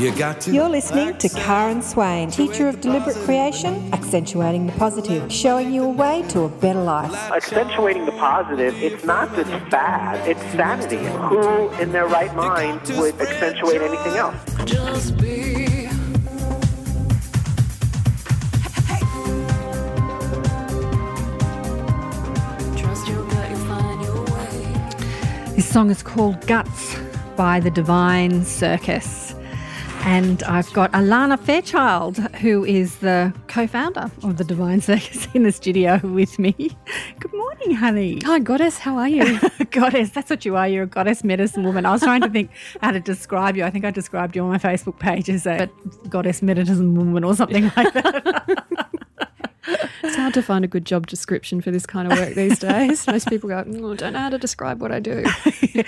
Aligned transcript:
You 0.00 0.16
got 0.16 0.40
to. 0.40 0.50
You're 0.50 0.70
listening 0.70 1.18
to 1.18 1.28
Karen 1.28 1.82
Swain, 1.82 2.30
teacher 2.30 2.68
of 2.68 2.80
deliberate 2.80 3.16
creation, 3.16 3.92
accentuating 3.92 4.66
the 4.66 4.72
positive, 4.72 5.30
showing 5.30 5.74
you 5.74 5.84
a 5.84 5.90
way 5.90 6.24
to 6.28 6.44
a 6.44 6.48
better 6.48 6.80
life. 6.80 7.12
accentuating 7.30 8.06
the 8.06 8.12
positive, 8.12 8.74
it's 8.82 9.04
not 9.04 9.36
just 9.36 9.50
fad, 9.70 10.26
it's 10.26 10.40
sanity. 10.52 10.96
Who 11.28 11.68
in 11.82 11.92
their 11.92 12.06
right 12.06 12.34
mind 12.34 12.80
would 12.96 13.20
accentuate 13.20 13.82
anything 13.82 14.14
else? 14.14 14.36
Just 14.64 15.18
be. 15.18 15.86
Trust 22.78 23.06
your 23.06 23.28
gut, 23.28 23.50
you'll 23.50 23.58
find 23.66 24.00
your 24.00 24.24
way. 24.32 25.56
This 25.56 25.68
song 25.68 25.90
is 25.90 26.02
called 26.02 26.46
Guts 26.46 26.96
by 27.36 27.60
the 27.60 27.70
Divine 27.70 28.46
Circus. 28.46 29.29
And 30.02 30.42
I've 30.44 30.72
got 30.72 30.90
Alana 30.92 31.38
Fairchild, 31.38 32.16
who 32.36 32.64
is 32.64 32.96
the 32.96 33.34
co 33.48 33.66
founder 33.66 34.10
of 34.22 34.38
the 34.38 34.44
Divine 34.44 34.80
Circus, 34.80 35.28
in 35.34 35.42
the 35.42 35.52
studio 35.52 36.00
with 36.02 36.38
me. 36.38 36.54
Good 37.20 37.32
morning, 37.32 37.72
honey. 37.72 38.18
Hi, 38.24 38.38
goddess. 38.38 38.78
How 38.78 38.96
are 38.96 39.08
you? 39.08 39.38
goddess, 39.70 40.10
that's 40.10 40.30
what 40.30 40.44
you 40.44 40.56
are. 40.56 40.66
You're 40.66 40.84
a 40.84 40.86
goddess 40.86 41.22
medicine 41.22 41.64
woman. 41.64 41.84
I 41.84 41.92
was 41.92 42.00
trying 42.00 42.22
to 42.22 42.30
think 42.30 42.50
how 42.80 42.92
to 42.92 43.00
describe 43.00 43.56
you. 43.56 43.64
I 43.64 43.70
think 43.70 43.84
I 43.84 43.90
described 43.90 44.34
you 44.34 44.42
on 44.42 44.48
my 44.48 44.58
Facebook 44.58 44.98
page 44.98 45.28
as 45.28 45.46
a 45.46 45.68
goddess 46.08 46.40
medicine 46.40 46.94
woman 46.94 47.22
or 47.22 47.34
something 47.36 47.70
like 47.76 47.92
that. 47.92 48.66
hard 50.20 50.34
to 50.34 50.42
find 50.42 50.64
a 50.64 50.68
good 50.68 50.84
job 50.84 51.06
description 51.06 51.60
for 51.60 51.70
this 51.70 51.86
kind 51.86 52.10
of 52.10 52.18
work 52.18 52.34
these 52.34 52.58
days. 52.70 53.06
Most 53.06 53.28
people 53.28 53.48
go, 53.48 53.64
oh, 53.66 53.92
I 53.92 53.96
don't 53.96 54.12
know 54.12 54.18
how 54.18 54.28
to 54.28 54.38
describe 54.38 54.80
what 54.80 54.92
I 54.92 55.00
do. 55.00 55.24
yeah, 55.74 55.82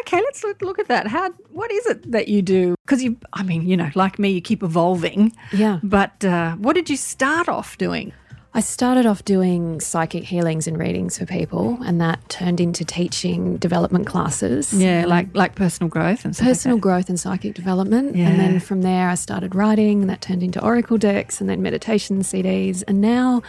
okay, 0.00 0.20
let's 0.20 0.42
look, 0.42 0.62
look 0.62 0.78
at 0.78 0.88
that. 0.88 1.06
How 1.06 1.30
what 1.50 1.70
is 1.70 1.86
it 1.86 2.10
that 2.12 2.28
you 2.28 2.42
do? 2.42 2.74
Because 2.84 3.02
you 3.02 3.16
I 3.32 3.42
mean, 3.42 3.66
you 3.66 3.76
know, 3.76 3.90
like 3.94 4.18
me, 4.18 4.30
you 4.30 4.40
keep 4.40 4.62
evolving. 4.62 5.32
Yeah. 5.52 5.80
But 5.82 6.24
uh, 6.24 6.56
what 6.56 6.74
did 6.74 6.90
you 6.90 6.96
start 6.96 7.48
off 7.48 7.78
doing? 7.78 8.12
I 8.56 8.60
started 8.60 9.04
off 9.04 9.22
doing 9.22 9.80
psychic 9.80 10.24
healings 10.24 10.66
and 10.66 10.78
readings 10.78 11.18
for 11.18 11.26
people, 11.26 11.76
and 11.84 12.00
that 12.00 12.26
turned 12.30 12.58
into 12.58 12.86
teaching 12.86 13.58
development 13.58 14.06
classes. 14.06 14.72
Yeah, 14.72 15.04
like 15.04 15.28
like 15.36 15.56
personal 15.56 15.90
growth 15.90 16.24
and 16.24 16.34
like 16.34 16.42
personal 16.42 16.78
that. 16.78 16.80
growth 16.80 17.10
and 17.10 17.20
psychic 17.20 17.52
development. 17.52 18.16
And 18.16 18.40
then 18.40 18.58
from 18.58 18.80
there, 18.80 19.10
I 19.10 19.14
started 19.14 19.54
writing, 19.54 20.00
and 20.00 20.08
that 20.08 20.22
turned 20.22 20.42
into 20.42 20.64
oracle 20.64 20.96
decks 20.96 21.38
and 21.38 21.50
then 21.50 21.60
meditation 21.60 22.22
CDs. 22.22 22.82
And 22.88 23.02
now 23.02 23.42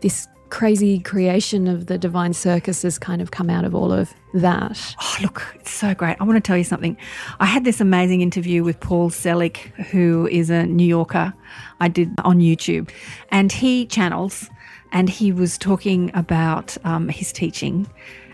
this 0.00 0.26
crazy 0.50 0.98
creation 0.98 1.68
of 1.68 1.86
the 1.86 1.98
divine 1.98 2.32
circus 2.32 2.82
has 2.82 2.98
kind 2.98 3.20
of 3.22 3.30
come 3.30 3.50
out 3.50 3.64
of 3.64 3.74
all 3.74 3.92
of 3.92 4.12
that. 4.34 4.94
Oh, 5.00 5.16
look, 5.22 5.54
it's 5.54 5.70
so 5.70 5.94
great. 5.94 6.16
I 6.20 6.24
want 6.24 6.36
to 6.36 6.46
tell 6.46 6.56
you 6.56 6.64
something. 6.64 6.96
I 7.40 7.46
had 7.46 7.64
this 7.64 7.80
amazing 7.80 8.20
interview 8.20 8.62
with 8.64 8.80
Paul 8.80 9.10
Selig, 9.10 9.58
who 9.90 10.28
is 10.30 10.50
a 10.50 10.66
New 10.66 10.86
Yorker. 10.86 11.32
I 11.80 11.88
did 11.88 12.10
on 12.24 12.40
YouTube, 12.40 12.90
and 13.30 13.52
he 13.52 13.86
channels, 13.86 14.48
and 14.92 15.08
he 15.08 15.32
was 15.32 15.58
talking 15.58 16.10
about 16.14 16.76
um, 16.84 17.08
his 17.08 17.32
teaching, 17.32 17.86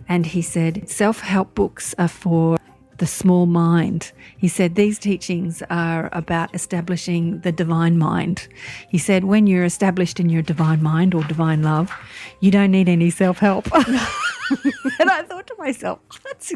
and 0.08 0.26
he 0.26 0.42
said 0.42 0.88
self-help 0.88 1.54
books 1.54 1.94
are 1.98 2.08
for 2.08 2.56
the 3.04 3.08
small 3.08 3.44
mind. 3.44 4.12
He 4.38 4.48
said 4.48 4.76
these 4.76 4.98
teachings 4.98 5.62
are 5.68 6.08
about 6.12 6.54
establishing 6.54 7.40
the 7.40 7.52
divine 7.52 7.98
mind. 7.98 8.48
He 8.88 8.96
said 8.96 9.24
when 9.24 9.46
you're 9.46 9.66
established 9.66 10.20
in 10.20 10.30
your 10.30 10.40
divine 10.40 10.82
mind 10.82 11.14
or 11.14 11.22
divine 11.24 11.62
love, 11.62 11.92
you 12.40 12.50
don't 12.50 12.70
need 12.70 12.88
any 12.88 13.10
self-help. 13.10 13.66
and 13.74 15.10
I 15.10 15.22
thought 15.28 15.46
to 15.48 15.54
myself, 15.58 15.98
"Oh, 16.12 16.16
that's 16.24 16.48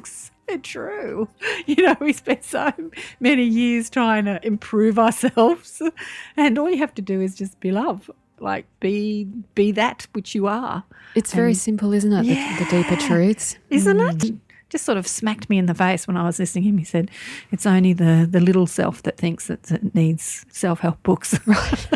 so 0.49 0.57
true. 0.63 1.29
You 1.67 1.83
know, 1.85 1.97
we 2.01 2.15
spent 2.15 2.45
so 2.45 2.73
many 3.21 3.45
years 3.45 3.91
trying 3.91 4.25
to 4.25 4.41
improve 4.43 4.99
ourselves, 4.99 5.83
and 6.39 6.59
all 6.59 6.71
you 6.71 6.79
have 6.79 6.95
to 6.95 7.03
do 7.03 7.21
is 7.21 7.37
just 7.37 7.61
be 7.61 7.71
love. 7.71 8.11
Like 8.41 8.65
be 8.81 9.25
be 9.55 9.71
that 9.73 10.07
which 10.15 10.35
you 10.35 10.47
are. 10.47 10.85
It's 11.15 11.35
very 11.35 11.53
simple, 11.53 11.93
isn't 11.93 12.13
it? 12.13 12.23
The, 12.23 12.65
the 12.65 12.71
deeper 12.71 12.97
truths. 12.97 13.59
Isn't 13.69 14.01
it? 14.01 14.19
Mm. 14.19 14.41
Just 14.71 14.85
sort 14.85 14.99
of 14.99 15.07
smacked 15.07 15.49
me 15.49 15.59
in 15.59 15.67
the 15.67 15.75
face 15.75 16.07
when 16.07 16.17
I 16.17 16.25
was 16.25 16.39
listening 16.39 16.65
to 16.65 16.69
him. 16.71 16.79
He 16.79 16.85
said, 16.85 17.11
"It's 17.51 17.67
only 17.67 17.93
the 17.93 18.27
the 18.31 18.41
little 18.41 18.67
self 18.67 19.03
that 19.03 19.17
thinks 19.17 19.47
that 19.47 19.71
it 19.71 19.95
needs 19.95 20.45
self 20.51 20.81
help 20.81 21.03
books." 21.03 21.39
Right. 21.47 21.87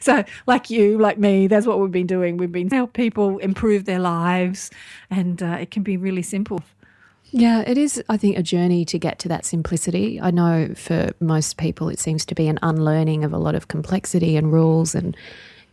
so, 0.00 0.24
like 0.46 0.70
you, 0.70 0.98
like 0.98 1.18
me, 1.18 1.46
that's 1.46 1.66
what 1.66 1.78
we've 1.78 1.92
been 1.92 2.06
doing. 2.06 2.38
We've 2.38 2.50
been 2.50 2.70
help 2.70 2.92
people 2.92 3.38
improve 3.38 3.84
their 3.84 4.00
lives, 4.00 4.70
and 5.10 5.42
uh, 5.42 5.58
it 5.60 5.70
can 5.70 5.82
be 5.82 5.96
really 5.96 6.22
simple. 6.22 6.62
Yeah, 7.30 7.62
it 7.66 7.76
is, 7.76 8.02
I 8.08 8.16
think, 8.16 8.38
a 8.38 8.42
journey 8.42 8.84
to 8.84 8.98
get 8.98 9.18
to 9.20 9.28
that 9.28 9.44
simplicity. 9.44 10.20
I 10.20 10.30
know 10.30 10.72
for 10.76 11.10
most 11.20 11.56
people, 11.56 11.88
it 11.88 11.98
seems 11.98 12.24
to 12.26 12.34
be 12.34 12.46
an 12.46 12.58
unlearning 12.62 13.24
of 13.24 13.32
a 13.32 13.38
lot 13.38 13.54
of 13.54 13.68
complexity 13.68 14.36
and 14.36 14.52
rules 14.52 14.94
and 14.94 15.16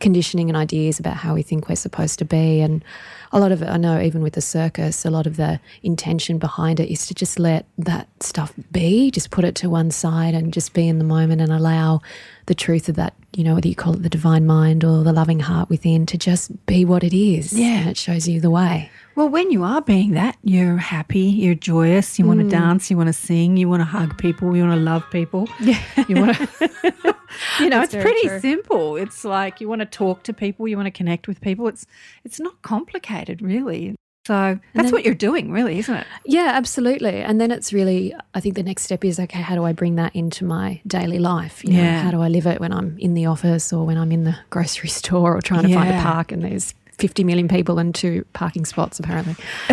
conditioning 0.00 0.50
and 0.50 0.56
ideas 0.56 0.98
about 0.98 1.16
how 1.16 1.34
we 1.34 1.42
think 1.42 1.68
we're 1.68 1.76
supposed 1.76 2.18
to 2.18 2.24
be. 2.24 2.60
And 2.60 2.84
a 3.32 3.40
lot 3.40 3.52
of 3.52 3.62
it, 3.62 3.68
I 3.68 3.76
know, 3.76 4.00
even 4.00 4.22
with 4.22 4.34
the 4.34 4.40
circus, 4.40 5.04
a 5.04 5.10
lot 5.10 5.26
of 5.26 5.36
the 5.36 5.60
intention 5.82 6.38
behind 6.38 6.80
it 6.80 6.90
is 6.90 7.06
to 7.06 7.14
just 7.14 7.38
let 7.38 7.66
that 7.78 8.08
stuff 8.20 8.52
be, 8.70 9.10
just 9.10 9.30
put 9.30 9.44
it 9.44 9.54
to 9.56 9.70
one 9.70 9.90
side 9.90 10.34
and 10.34 10.52
just 10.52 10.72
be 10.72 10.88
in 10.88 10.98
the 10.98 11.04
moment 11.04 11.40
and 11.40 11.52
allow 11.52 12.00
the 12.46 12.54
truth 12.54 12.88
of 12.88 12.96
that, 12.96 13.14
you 13.34 13.42
know, 13.42 13.54
whether 13.54 13.68
you 13.68 13.74
call 13.74 13.94
it 13.94 14.02
the 14.02 14.08
divine 14.08 14.46
mind 14.46 14.84
or 14.84 15.02
the 15.02 15.12
loving 15.12 15.40
heart 15.40 15.68
within, 15.68 16.06
to 16.06 16.18
just 16.18 16.66
be 16.66 16.84
what 16.84 17.02
it 17.02 17.16
is. 17.16 17.52
Yeah. 17.52 17.80
And 17.80 17.90
it 17.90 17.96
shows 17.96 18.28
you 18.28 18.40
the 18.40 18.50
way. 18.50 18.90
Well, 19.16 19.28
when 19.28 19.52
you 19.52 19.62
are 19.62 19.80
being 19.80 20.12
that, 20.12 20.36
you're 20.42 20.76
happy, 20.76 21.20
you're 21.20 21.54
joyous, 21.54 22.18
you 22.18 22.26
want 22.26 22.40
to 22.40 22.46
mm. 22.46 22.50
dance, 22.50 22.90
you 22.90 22.96
want 22.96 23.06
to 23.06 23.12
sing, 23.12 23.56
you 23.56 23.68
want 23.68 23.80
to 23.80 23.84
hug 23.84 24.18
people, 24.18 24.56
you 24.56 24.64
want 24.64 24.74
to 24.74 24.82
love 24.82 25.08
people. 25.10 25.48
Yeah. 25.60 25.80
You 26.08 26.16
want 26.16 26.36
to, 26.36 27.16
you 27.60 27.68
know, 27.68 27.80
it's 27.80 27.94
pretty 27.94 28.26
true. 28.26 28.40
simple. 28.40 28.96
It's 28.96 29.24
like 29.24 29.60
you 29.60 29.68
want 29.68 29.80
to 29.80 29.86
talk 29.86 30.24
to 30.24 30.32
people, 30.32 30.66
you 30.66 30.76
want 30.76 30.86
to 30.86 30.90
connect 30.90 31.28
with 31.28 31.40
people. 31.40 31.68
It's 31.68 31.86
it's 32.24 32.40
not 32.40 32.60
complicated, 32.62 33.40
really. 33.40 33.94
So 34.26 34.58
that's 34.72 34.86
then- 34.86 34.92
what 34.92 35.04
you're 35.04 35.14
doing, 35.14 35.52
really, 35.52 35.78
isn't 35.78 35.94
it? 35.94 36.06
Yeah, 36.24 36.50
absolutely. 36.54 37.20
And 37.20 37.40
then 37.40 37.50
it's 37.50 37.72
really, 37.72 38.14
I 38.34 38.40
think 38.40 38.54
the 38.54 38.62
next 38.62 38.82
step 38.82 39.04
is 39.04 39.20
okay, 39.20 39.42
how 39.42 39.54
do 39.54 39.64
I 39.64 39.72
bring 39.72 39.96
that 39.96 40.16
into 40.16 40.44
my 40.44 40.80
daily 40.86 41.18
life? 41.18 41.62
You 41.62 41.74
know, 41.74 41.82
Yeah. 41.82 42.02
how 42.02 42.10
do 42.10 42.22
I 42.22 42.28
live 42.28 42.46
it 42.46 42.58
when 42.58 42.72
I'm 42.72 42.98
in 42.98 43.14
the 43.14 43.26
office 43.26 43.72
or 43.72 43.84
when 43.84 43.98
I'm 43.98 44.10
in 44.10 44.24
the 44.24 44.36
grocery 44.50 44.88
store 45.00 45.36
or 45.36 45.42
trying 45.42 45.68
to 45.68 45.74
find 45.74 45.94
a 45.94 46.00
park 46.00 46.32
and 46.32 46.42
there's 46.42 46.74
50 47.04 47.22
million 47.22 47.48
people 47.48 47.78
and 47.78 47.94
two 47.94 48.24
parking 48.32 48.64
spots, 48.64 48.98
apparently. 48.98 49.36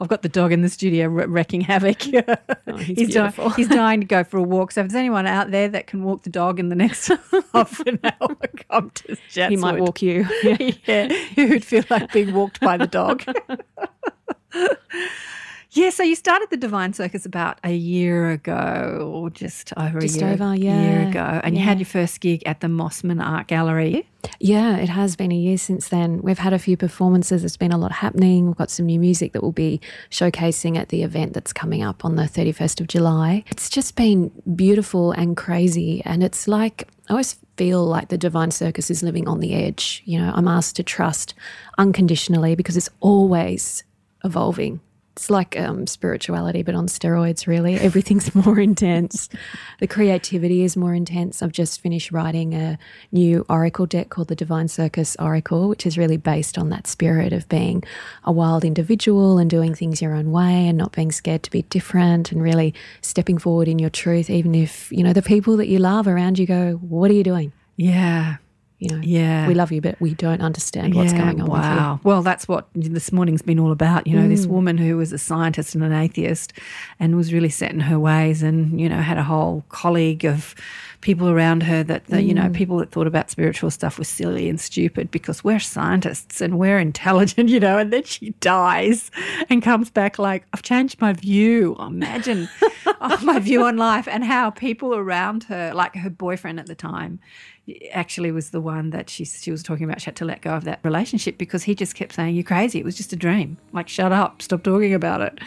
I've 0.00 0.08
got 0.08 0.22
the 0.22 0.30
dog 0.30 0.52
in 0.52 0.62
the 0.62 0.70
studio 0.70 1.06
wre- 1.06 1.26
wrecking 1.26 1.60
havoc. 1.60 1.98
Oh, 2.66 2.76
he's 2.78 2.96
he's, 2.98 3.14
dying, 3.14 3.34
he's 3.54 3.68
dying 3.68 4.00
to 4.00 4.06
go 4.06 4.24
for 4.24 4.38
a 4.38 4.42
walk. 4.42 4.72
So 4.72 4.80
if 4.80 4.88
there's 4.88 4.98
anyone 4.98 5.26
out 5.26 5.50
there 5.50 5.68
that 5.68 5.86
can 5.86 6.02
walk 6.02 6.22
the 6.22 6.30
dog 6.30 6.58
in 6.58 6.70
the 6.70 6.74
next 6.74 7.08
half 7.52 7.78
an 7.80 8.00
hour, 8.04 8.36
come 8.70 8.88
to 8.88 9.16
Chatswood. 9.28 9.50
He 9.50 9.56
might 9.56 9.78
walk 9.78 10.00
you. 10.00 10.26
yeah, 10.86 11.08
who 11.34 11.48
would 11.48 11.62
feel 11.62 11.84
like 11.90 12.10
being 12.10 12.32
walked 12.32 12.60
by 12.60 12.78
the 12.78 12.86
dog. 12.86 13.22
Yeah, 15.78 15.90
so 15.90 16.02
you 16.02 16.16
started 16.16 16.50
the 16.50 16.56
Divine 16.56 16.92
Circus 16.92 17.24
about 17.24 17.60
a 17.62 17.70
year 17.70 18.32
ago, 18.32 19.12
or 19.14 19.30
just 19.30 19.72
over 19.76 20.00
Just 20.00 20.16
a 20.16 20.18
year, 20.18 20.32
over, 20.32 20.56
year 20.56 21.08
ago, 21.08 21.40
and 21.44 21.56
you 21.56 21.62
had 21.62 21.78
your 21.78 21.86
first 21.86 22.20
gig 22.20 22.42
at 22.46 22.58
the 22.58 22.66
Mosman 22.66 23.24
Art 23.24 23.46
Gallery. 23.46 24.04
Yeah, 24.40 24.76
it 24.78 24.88
has 24.88 25.14
been 25.14 25.30
a 25.30 25.36
year 25.36 25.56
since 25.56 25.88
then. 25.88 26.20
We've 26.20 26.40
had 26.40 26.52
a 26.52 26.58
few 26.58 26.76
performances. 26.76 27.42
There's 27.42 27.56
been 27.56 27.70
a 27.70 27.78
lot 27.78 27.92
happening. 27.92 28.48
We've 28.48 28.56
got 28.56 28.72
some 28.72 28.86
new 28.86 28.98
music 28.98 29.34
that 29.34 29.42
we'll 29.42 29.52
be 29.52 29.80
showcasing 30.10 30.76
at 30.76 30.88
the 30.88 31.04
event 31.04 31.32
that's 31.32 31.52
coming 31.52 31.84
up 31.84 32.04
on 32.04 32.16
the 32.16 32.24
31st 32.24 32.80
of 32.80 32.88
July. 32.88 33.44
It's 33.48 33.70
just 33.70 33.94
been 33.94 34.32
beautiful 34.56 35.12
and 35.12 35.36
crazy. 35.36 36.02
And 36.04 36.24
it's 36.24 36.48
like, 36.48 36.88
I 37.08 37.12
always 37.12 37.36
feel 37.56 37.84
like 37.86 38.08
the 38.08 38.18
Divine 38.18 38.50
Circus 38.50 38.90
is 38.90 39.04
living 39.04 39.28
on 39.28 39.38
the 39.38 39.54
edge. 39.54 40.02
You 40.06 40.18
know, 40.18 40.32
I'm 40.34 40.48
asked 40.48 40.74
to 40.76 40.82
trust 40.82 41.34
unconditionally 41.78 42.56
because 42.56 42.76
it's 42.76 42.90
always 42.98 43.84
evolving. 44.24 44.80
It's 45.18 45.30
like 45.30 45.58
um, 45.58 45.88
spirituality, 45.88 46.62
but 46.62 46.76
on 46.76 46.86
steroids, 46.86 47.48
really. 47.48 47.74
Everything's 47.74 48.32
more 48.46 48.60
intense. 48.60 49.28
The 49.80 49.88
creativity 49.88 50.62
is 50.62 50.76
more 50.76 50.94
intense. 50.94 51.42
I've 51.42 51.50
just 51.50 51.80
finished 51.80 52.12
writing 52.12 52.54
a 52.54 52.78
new 53.10 53.44
oracle 53.48 53.84
deck 53.84 54.10
called 54.10 54.28
the 54.28 54.36
Divine 54.36 54.68
Circus 54.68 55.16
Oracle, 55.18 55.68
which 55.68 55.84
is 55.86 55.98
really 55.98 56.18
based 56.18 56.56
on 56.56 56.68
that 56.68 56.86
spirit 56.86 57.32
of 57.32 57.48
being 57.48 57.82
a 58.22 58.30
wild 58.30 58.64
individual 58.64 59.38
and 59.38 59.50
doing 59.50 59.74
things 59.74 60.00
your 60.00 60.14
own 60.14 60.30
way 60.30 60.68
and 60.68 60.78
not 60.78 60.92
being 60.92 61.10
scared 61.10 61.42
to 61.42 61.50
be 61.50 61.62
different 61.62 62.30
and 62.30 62.40
really 62.40 62.72
stepping 63.02 63.38
forward 63.38 63.66
in 63.66 63.80
your 63.80 63.90
truth, 63.90 64.30
even 64.30 64.54
if, 64.54 64.92
you 64.92 65.02
know, 65.02 65.12
the 65.12 65.20
people 65.20 65.56
that 65.56 65.66
you 65.66 65.80
love 65.80 66.06
around 66.06 66.38
you 66.38 66.46
go, 66.46 66.74
What 66.74 67.10
are 67.10 67.14
you 67.14 67.24
doing? 67.24 67.52
Yeah. 67.74 68.36
You 68.80 68.90
know, 68.90 69.00
Yeah. 69.02 69.48
we 69.48 69.54
love 69.54 69.72
you, 69.72 69.80
but 69.80 69.96
we 70.00 70.14
don't 70.14 70.40
understand 70.40 70.94
what's 70.94 71.12
Yeah, 71.12 71.18
going 71.18 71.40
on 71.40 71.48
with 71.50 71.64
you. 71.64 71.76
Wow. 71.76 72.00
Well, 72.04 72.22
that's 72.22 72.46
what 72.46 72.68
this 72.76 73.10
morning's 73.12 73.42
been 73.42 73.58
all 73.58 73.72
about. 73.72 74.06
You 74.06 74.14
know, 74.14 74.28
this 74.28 74.46
Mm. 74.46 74.50
woman 74.50 74.78
who 74.78 74.96
was 74.96 75.12
a 75.12 75.18
scientist 75.18 75.74
and 75.74 75.82
an 75.82 75.92
atheist 75.92 76.52
and 77.00 77.16
was 77.16 77.32
really 77.32 77.48
set 77.48 77.72
in 77.72 77.80
her 77.80 77.98
ways 77.98 78.40
and, 78.42 78.80
you 78.80 78.88
know, 78.88 78.98
had 79.00 79.18
a 79.18 79.24
whole 79.24 79.64
colleague 79.68 80.24
of 80.24 80.54
people 81.00 81.28
around 81.28 81.64
her 81.64 81.82
that, 81.84 82.06
that 82.06 82.22
you 82.22 82.32
Mm. 82.32 82.36
know, 82.36 82.48
people 82.50 82.76
that 82.78 82.90
thought 82.92 83.06
about 83.08 83.30
spiritual 83.30 83.70
stuff 83.70 83.98
was 83.98 84.06
silly 84.08 84.48
and 84.48 84.60
stupid 84.60 85.10
because 85.10 85.42
we're 85.42 85.58
scientists 85.60 86.40
and 86.40 86.56
we're 86.58 86.78
intelligent, 86.78 87.48
you 87.54 87.58
know, 87.58 87.78
and 87.78 87.92
then 87.92 88.04
she 88.04 88.30
dies 88.40 89.10
and 89.50 89.60
comes 89.60 89.90
back 89.90 90.20
like, 90.20 90.44
I've 90.52 90.62
changed 90.62 91.00
my 91.00 91.12
view. 91.12 91.74
Imagine 91.80 92.48
oh, 93.00 93.18
my 93.24 93.40
view 93.40 93.64
on 93.64 93.76
life 93.76 94.06
and 94.08 94.22
how 94.24 94.50
people 94.50 94.94
around 94.94 95.44
her, 95.44 95.72
like 95.74 95.96
her 95.96 96.10
boyfriend 96.10 96.60
at 96.60 96.66
the 96.66 96.74
time, 96.76 97.18
actually 97.92 98.32
was 98.32 98.50
the 98.50 98.60
one 98.60 98.90
that 98.90 99.10
she 99.10 99.24
she 99.24 99.50
was 99.50 99.62
talking 99.62 99.84
about. 99.84 100.00
She 100.00 100.06
had 100.06 100.16
to 100.16 100.24
let 100.24 100.40
go 100.42 100.50
of 100.54 100.64
that 100.64 100.80
relationship 100.82 101.38
because 101.38 101.62
he 101.64 101.74
just 101.74 101.94
kept 101.94 102.14
saying, 102.14 102.34
"You're 102.34 102.44
crazy. 102.44 102.78
It 102.78 102.84
was 102.84 102.96
just 102.96 103.12
a 103.12 103.16
dream. 103.16 103.56
Like, 103.72 103.88
shut 103.88 104.12
up. 104.12 104.42
Stop 104.42 104.62
talking 104.62 104.94
about 104.94 105.20
it." 105.20 105.38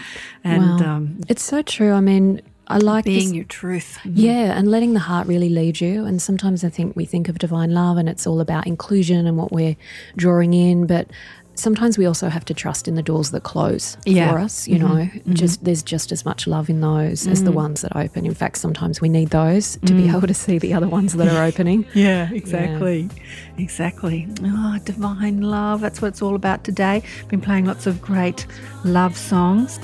And 0.43 0.79
Wow. 0.79 0.95
um, 0.97 1.17
it's 1.29 1.43
so 1.43 1.61
true. 1.61 1.91
I 1.93 1.99
mean, 2.01 2.41
I 2.67 2.77
like 2.77 3.05
being 3.05 3.19
this- 3.29 3.33
your 3.33 3.43
truth. 3.45 3.99
Yeah, 4.05 4.57
and 4.57 4.69
letting 4.69 4.93
the 4.93 4.99
heart 4.99 5.27
really 5.27 5.49
lead 5.49 5.81
you. 5.81 6.05
And 6.05 6.21
sometimes 6.21 6.63
I 6.63 6.69
think 6.69 6.95
we 6.95 7.05
think 7.05 7.27
of 7.27 7.37
divine 7.39 7.71
love 7.71 7.97
and 7.97 8.07
it's 8.07 8.25
all 8.25 8.39
about 8.39 8.65
inclusion 8.67 9.25
and 9.27 9.35
what 9.37 9.51
we're 9.51 9.75
drawing 10.15 10.53
in, 10.53 10.87
but 10.87 11.07
sometimes 11.55 11.97
we 11.97 12.05
also 12.05 12.29
have 12.29 12.45
to 12.45 12.53
trust 12.53 12.87
in 12.87 12.95
the 12.95 13.03
doors 13.03 13.31
that 13.31 13.43
close 13.43 13.97
Yeah. 14.05 14.31
for 14.31 14.39
us, 14.39 14.67
you 14.67 14.77
mm-hmm. 14.77 14.87
know. 14.87 15.03
Mm-hmm. 15.05 15.33
Just 15.33 15.63
there's 15.63 15.83
just 15.83 16.11
as 16.11 16.25
much 16.25 16.47
love 16.47 16.69
in 16.69 16.81
those 16.81 17.27
as 17.27 17.43
the 17.43 17.51
mm. 17.51 17.55
ones 17.55 17.81
that 17.81 17.95
open. 17.95 18.25
In 18.25 18.33
fact, 18.33 18.57
sometimes 18.57 19.01
we 19.01 19.09
need 19.09 19.29
those 19.29 19.77
to 19.85 19.93
be 19.93 20.03
mm. 20.03 20.15
able 20.15 20.27
to 20.27 20.33
see 20.33 20.57
the 20.57 20.73
other 20.73 20.87
ones 20.87 21.13
that 21.13 21.27
are 21.27 21.43
opening. 21.51 21.85
Yeah, 21.93 22.29
exactly. 22.31 23.09
Exactly. 23.57 24.27
Oh, 24.43 24.77
divine 24.83 25.41
love. 25.41 25.81
That's 25.81 26.01
what 26.01 26.09
it's 26.09 26.21
all 26.21 26.35
about 26.35 26.63
today. 26.63 27.03
Been 27.27 27.41
playing 27.41 27.65
lots 27.65 27.87
of 27.87 28.01
great 28.01 28.45
love 28.83 29.17
songs. 29.17 29.79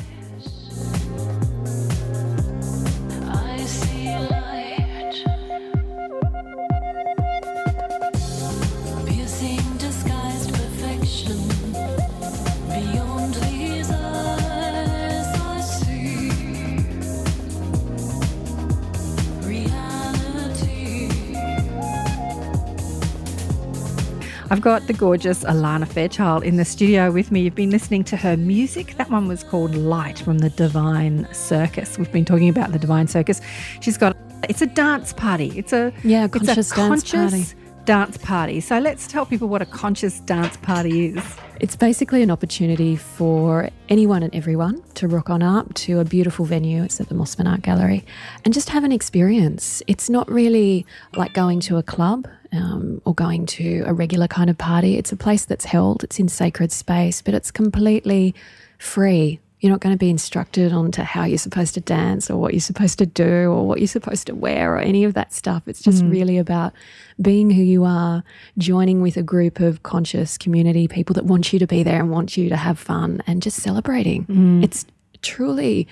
I've 24.50 24.62
got 24.62 24.88
the 24.88 24.94
gorgeous 24.94 25.44
Alana 25.44 25.86
Fairchild 25.86 26.44
in 26.44 26.56
the 26.56 26.64
studio 26.64 27.12
with 27.12 27.32
me. 27.32 27.42
You've 27.42 27.56
been 27.56 27.70
listening 27.70 28.06
to 28.06 28.18
her 28.18 28.38
music. 28.38 28.96
That 28.96 29.10
one 29.10 29.28
was 29.28 29.44
called 29.44 29.76
Light 29.76 30.20
from 30.20 30.38
the 30.38 30.50
Divine 30.50 31.28
Circus. 31.34 31.98
We've 31.98 32.12
been 32.12 32.24
talking 32.24 32.48
about 32.48 32.72
the 32.72 32.80
Divine 32.80 33.08
Circus. 33.08 33.42
She's 33.82 33.98
got 33.98 34.16
it's 34.48 34.62
a 34.62 34.66
dance 34.66 35.12
party. 35.12 35.52
It's 35.56 35.74
a 35.74 35.92
Yeah, 36.04 36.26
it's 36.26 36.38
conscious 36.38 36.72
a 36.72 36.76
dance 36.76 37.04
conscious 37.04 37.54
party. 37.54 37.56
Dance 37.88 38.18
party. 38.18 38.60
So 38.60 38.80
let's 38.80 39.07
tell 39.07 39.25
people 39.25 39.48
what 39.48 39.62
a 39.62 39.66
conscious 39.66 40.19
dance 40.19 40.57
party 40.57 41.06
is. 41.06 41.24
It's 41.62 41.78
basically 41.78 42.22
an 42.22 42.30
opportunity 42.30 42.98
for 42.98 43.69
anyone 43.88 44.24
and 44.24 44.36
everyone 44.36 44.84
to 44.95 45.07
rock 45.07 45.30
on 45.30 45.42
up 45.42 45.74
to 45.75 46.01
a 46.01 46.04
beautiful 46.04 46.44
venue. 46.44 46.84
It's 46.84 47.00
at 47.00 47.07
the 47.07 47.16
Mosman 47.16 47.50
Art 47.50 47.62
Gallery 47.62 48.04
and 48.44 48.54
just 48.54 48.72
have 48.72 48.84
an 48.84 48.92
experience. 48.92 49.81
It's 49.88 50.10
not 50.10 50.30
really 50.30 50.86
like 51.16 51.34
going 51.34 51.62
to 51.62 51.78
a 51.78 51.84
club 51.84 52.28
um, 52.51 53.01
or 53.06 53.16
going 53.16 53.45
to 53.45 53.84
a 53.86 53.94
regular 53.94 54.28
kind 54.28 54.50
of 54.50 54.57
party. 54.57 54.98
It's 54.98 55.13
a 55.13 55.18
place 55.18 55.45
that's 55.45 55.63
held, 55.63 56.04
it's 56.04 56.19
in 56.19 56.28
sacred 56.28 56.74
space, 56.74 57.22
but 57.22 57.33
it's 57.33 57.51
completely 57.51 58.36
free. 58.80 59.40
You're 59.59 59.71
not 59.71 59.80
going 59.80 59.95
to 59.95 60.00
be 60.00 60.09
instructed 60.09 60.71
on 60.71 60.92
to 60.92 61.04
how 61.04 61.24
you're 61.24 61.39
supposed 61.39 61.74
to 61.74 61.81
dance 61.81 62.30
or 62.30 62.38
what 62.38 62.54
you're 62.54 62.59
supposed 62.59 63.00
to 63.00 63.07
do 63.07 63.51
or 63.51 63.68
what 63.68 63.80
you're 63.80 63.88
supposed 63.88 64.27
to 64.27 64.36
wear 64.36 64.75
or 64.75 64.77
any 64.77 65.04
of 65.04 65.15
that 65.15 65.33
stuff. 65.33 65.68
It's 65.68 65.81
just 65.81 66.04
mm. 66.04 66.12
really 66.12 66.38
about 66.38 66.74
being 67.19 67.50
who 67.50 67.63
you 67.63 67.83
are, 67.83 68.24
joining 68.57 69.01
with 69.01 69.18
a 69.18 69.24
group 69.24 69.59
of 69.59 69.81
conscious 69.81 70.38
community 70.38 70.88
people 70.88 71.15
that 71.15 71.25
want 71.25 71.51
you 71.51 71.59
to 71.59 71.65
be 71.65 71.81
there 71.81 72.00
and 72.00 72.12
want 72.12 72.38
you 72.38 72.50
to 72.50 72.56
have 72.56 72.77
fun 72.77 73.24
and 73.25 73.42
just 73.42 73.62
celebrating. 73.62 74.25
Mm. 74.25 74.63
It's 74.63 74.86
truly 75.24 75.88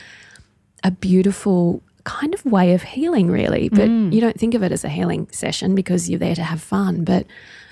a 0.83 0.91
beautiful 0.91 1.81
kind 2.03 2.35
of 2.35 2.45
way 2.45 2.73
of 2.73 2.83
healing, 2.83 3.29
really. 3.29 3.69
But 3.69 3.89
mm. 3.89 4.13
you 4.13 4.21
don't 4.21 4.39
think 4.39 4.53
of 4.53 4.63
it 4.63 4.71
as 4.71 4.83
a 4.83 4.89
healing 4.89 5.27
session 5.31 5.75
because 5.75 6.09
you're 6.09 6.19
there 6.19 6.35
to 6.35 6.44
have 6.44 6.62
fun. 6.62 7.03
But 7.03 7.25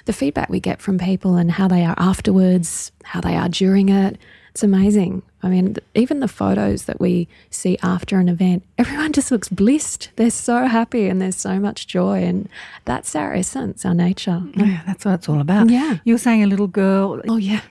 the 0.05 0.13
feedback 0.13 0.49
we 0.49 0.59
get 0.59 0.81
from 0.81 0.97
people 0.97 1.35
and 1.35 1.51
how 1.51 1.67
they 1.67 1.85
are 1.85 1.95
afterwards, 1.97 2.91
how 3.03 3.21
they 3.21 3.35
are 3.35 3.47
during 3.47 3.89
it, 3.89 4.17
it's 4.53 4.61
amazing. 4.61 5.23
I 5.41 5.49
mean, 5.49 5.77
even 5.95 6.19
the 6.19 6.27
photos 6.27 6.85
that 6.85 6.99
we 6.99 7.27
see 7.49 7.75
after 7.81 8.19
an 8.19 8.29
event, 8.29 8.63
everyone 8.77 9.11
just 9.11 9.31
looks 9.31 9.49
blissed. 9.49 10.11
They're 10.15 10.29
so 10.29 10.67
happy 10.67 11.07
and 11.07 11.19
there's 11.19 11.35
so 11.35 11.59
much 11.59 11.87
joy. 11.87 12.21
And 12.21 12.47
that's 12.85 13.15
our 13.15 13.33
essence, 13.33 13.83
our 13.83 13.95
nature. 13.95 14.43
Yeah, 14.55 14.83
that's 14.85 15.05
what 15.05 15.15
it's 15.15 15.27
all 15.27 15.41
about. 15.41 15.71
Yeah. 15.71 15.97
You 16.03 16.13
were 16.13 16.19
saying 16.19 16.43
a 16.43 16.47
little 16.47 16.67
girl. 16.67 17.19
Oh, 17.27 17.37
yeah. 17.37 17.61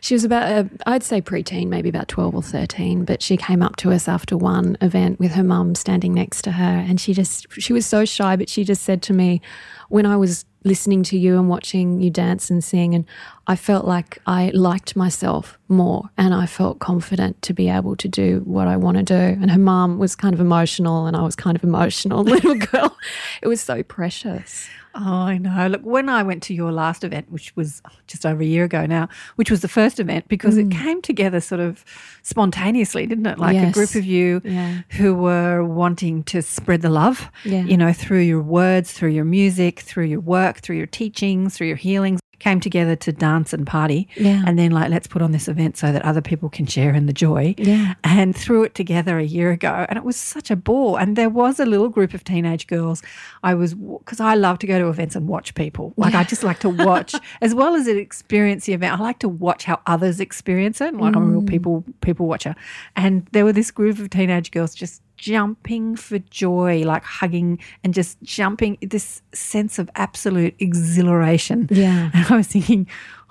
She 0.00 0.14
was 0.14 0.24
about, 0.24 0.50
uh, 0.50 0.64
I'd 0.86 1.02
say 1.02 1.20
preteen, 1.20 1.68
maybe 1.68 1.90
about 1.90 2.08
12 2.08 2.34
or 2.34 2.42
13, 2.42 3.04
but 3.04 3.20
she 3.20 3.36
came 3.36 3.60
up 3.60 3.76
to 3.76 3.92
us 3.92 4.08
after 4.08 4.34
one 4.34 4.78
event 4.80 5.20
with 5.20 5.32
her 5.32 5.44
mum 5.44 5.74
standing 5.74 6.14
next 6.14 6.40
to 6.44 6.52
her. 6.52 6.84
And 6.88 6.98
she 6.98 7.12
just, 7.12 7.46
she 7.52 7.74
was 7.74 7.84
so 7.84 8.06
shy, 8.06 8.34
but 8.34 8.48
she 8.48 8.64
just 8.64 8.82
said 8.82 9.02
to 9.02 9.12
me, 9.12 9.42
when 9.90 10.06
I 10.06 10.16
was 10.16 10.46
listening 10.64 11.02
to 11.04 11.18
you 11.18 11.38
and 11.38 11.48
watching 11.48 12.00
you 12.00 12.10
dance 12.10 12.50
and 12.50 12.64
sing, 12.64 12.94
and 12.94 13.04
I 13.46 13.56
felt 13.56 13.86
like 13.86 14.18
I 14.26 14.50
liked 14.54 14.96
myself 14.96 15.58
more 15.68 16.10
and 16.16 16.34
I 16.34 16.46
felt 16.46 16.78
confident 16.78 17.40
to 17.42 17.52
be 17.52 17.68
able 17.68 17.96
to 17.96 18.08
do 18.08 18.40
what 18.44 18.66
I 18.66 18.76
want 18.76 18.96
to 18.96 19.02
do. 19.02 19.14
And 19.14 19.50
her 19.50 19.58
mom 19.58 19.98
was 19.98 20.16
kind 20.16 20.34
of 20.34 20.40
emotional, 20.40 21.06
and 21.06 21.16
I 21.16 21.22
was 21.22 21.36
kind 21.36 21.56
of 21.56 21.64
emotional, 21.70 22.24
little 22.24 22.54
girl. 22.56 22.96
It 23.42 23.48
was 23.48 23.60
so 23.60 23.82
precious. 23.82 24.68
Oh, 24.96 25.00
I 25.00 25.38
know. 25.38 25.66
Look, 25.66 25.82
when 25.82 26.08
I 26.08 26.22
went 26.22 26.42
to 26.44 26.54
your 26.54 26.70
last 26.70 27.02
event, 27.02 27.30
which 27.30 27.54
was 27.56 27.82
just 28.06 28.24
over 28.24 28.42
a 28.42 28.46
year 28.46 28.64
ago 28.64 28.86
now, 28.86 29.08
which 29.34 29.50
was 29.50 29.60
the 29.60 29.68
first 29.68 29.98
event 29.98 30.28
because 30.28 30.56
it 30.56 30.68
mm. 30.68 30.72
came 30.72 31.02
together 31.02 31.40
sort 31.40 31.60
of 31.60 31.84
spontaneously, 32.22 33.06
didn't 33.06 33.26
it? 33.26 33.38
Like 33.38 33.56
a 33.56 33.72
group 33.72 33.96
of 33.96 34.04
you 34.04 34.40
Yeah. 34.44 34.82
who 34.90 35.14
were 35.14 35.64
wanting 35.64 36.22
to 36.24 36.42
spread 36.42 36.82
the 36.82 36.90
love, 36.90 37.28
Yeah. 37.44 37.64
you 37.64 37.76
know, 37.76 37.92
through 37.92 38.20
your 38.20 38.42
words, 38.42 38.92
through 38.92 39.10
your 39.10 39.24
music, 39.24 39.80
through 39.80 40.04
your 40.04 40.20
work, 40.20 40.58
through 40.60 40.76
your 40.76 40.86
teachings, 40.86 41.56
through 41.56 41.68
your 41.68 41.76
healings. 41.76 42.20
Came 42.38 42.60
together 42.60 42.96
to 42.96 43.12
dance 43.12 43.52
and 43.52 43.66
party, 43.66 44.08
Yeah. 44.16 44.42
and 44.46 44.58
then 44.58 44.70
like 44.70 44.90
let's 44.90 45.06
put 45.06 45.22
on 45.22 45.32
this 45.32 45.48
event 45.48 45.76
so 45.76 45.92
that 45.92 46.02
other 46.02 46.20
people 46.20 46.48
can 46.48 46.66
share 46.66 46.92
in 46.94 47.06
the 47.06 47.12
joy. 47.12 47.54
Yeah. 47.58 47.94
and 48.04 48.34
threw 48.36 48.62
it 48.64 48.74
together 48.74 49.18
a 49.18 49.24
year 49.24 49.50
ago, 49.50 49.86
and 49.88 49.96
it 49.96 50.04
was 50.04 50.16
such 50.16 50.50
a 50.50 50.56
ball. 50.56 50.96
And 50.96 51.16
there 51.16 51.28
was 51.30 51.58
a 51.60 51.66
little 51.66 51.88
group 51.88 52.14
of 52.14 52.24
teenage 52.24 52.66
girls. 52.66 53.02
I 53.42 53.54
was 53.54 53.74
because 53.74 54.20
I 54.20 54.34
love 54.34 54.58
to 54.60 54.66
go 54.66 54.78
to 54.78 54.88
events 54.88 55.14
and 55.16 55.26
watch 55.28 55.54
people. 55.54 55.92
Like 55.96 56.14
I 56.14 56.24
just 56.24 56.42
like 56.44 56.58
to 56.60 56.68
watch 56.90 57.14
as 57.40 57.54
well 57.54 57.74
as 57.74 57.86
experience 57.88 58.66
the 58.66 58.72
event. 58.72 58.98
I 58.98 59.02
like 59.02 59.18
to 59.20 59.28
watch 59.28 59.64
how 59.64 59.80
others 59.86 60.20
experience 60.20 60.80
it. 60.80 60.94
Like 60.94 61.16
I'm 61.16 61.22
a 61.22 61.26
real 61.26 61.42
Mm. 61.42 61.48
people 61.48 61.84
people 62.00 62.26
watcher. 62.26 62.54
And 62.96 63.26
there 63.32 63.44
were 63.44 63.52
this 63.52 63.70
group 63.70 63.98
of 63.98 64.10
teenage 64.10 64.50
girls 64.50 64.74
just 64.74 65.02
jumping 65.24 65.96
for 65.96 66.18
joy, 66.18 66.82
like 66.84 67.02
hugging 67.02 67.58
and 67.82 67.94
just 67.94 68.20
jumping. 68.22 68.76
This 68.82 69.22
sense 69.32 69.78
of 69.78 69.88
absolute 69.94 70.54
exhilaration. 70.58 71.68
Yeah. 71.70 72.10
And 72.14 72.26
I 72.30 72.36
was 72.36 72.46
thinking, 72.46 72.86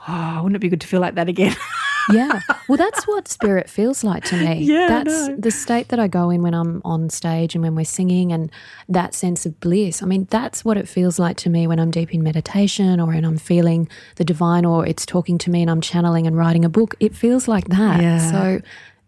oh, 0.08 0.38
wouldn't 0.38 0.56
it 0.56 0.60
be 0.60 0.70
good 0.70 0.82
to 0.82 0.88
feel 0.88 1.00
like 1.00 1.16
that 1.16 1.30
again? 1.30 1.56
yeah. 2.12 2.42
Well, 2.68 2.78
that's 2.78 3.08
what 3.08 3.28
spirit 3.28 3.70
feels 3.70 4.04
like 4.04 4.24
to 4.26 4.36
me. 4.38 4.64
Yeah, 4.74 4.88
That's 4.88 5.28
know. 5.28 5.36
the 5.38 5.52
state 5.52 5.90
that 5.90 6.00
I 6.00 6.08
go 6.08 6.30
in 6.30 6.42
when 6.42 6.54
I'm 6.54 6.82
on 6.84 7.10
stage 7.10 7.54
and 7.54 7.64
when 7.64 7.76
we're 7.76 7.86
singing 7.86 8.32
and 8.32 8.52
that 8.90 9.14
sense 9.14 9.46
of 9.46 9.60
bliss. 9.60 10.02
I 10.02 10.06
mean, 10.06 10.26
that's 10.32 10.66
what 10.66 10.78
it 10.78 10.88
feels 10.88 11.20
like 11.20 11.38
to 11.38 11.50
me 11.50 11.68
when 11.68 11.80
I'm 11.80 11.92
deep 11.92 12.14
in 12.14 12.24
meditation 12.24 13.00
or 13.00 13.08
when 13.08 13.24
I'm 13.24 13.38
feeling 13.38 13.88
the 14.16 14.24
divine 14.24 14.66
or 14.66 14.86
it's 14.86 15.06
talking 15.06 15.38
to 15.40 15.52
me 15.52 15.62
and 15.62 15.70
I'm 15.70 15.82
channeling 15.82 16.26
and 16.26 16.36
writing 16.36 16.66
a 16.66 16.70
book. 16.70 16.96
It 17.00 17.16
feels 17.16 17.48
like 17.48 17.68
that. 17.68 18.02
Yeah. 18.02 18.32
So 18.32 18.62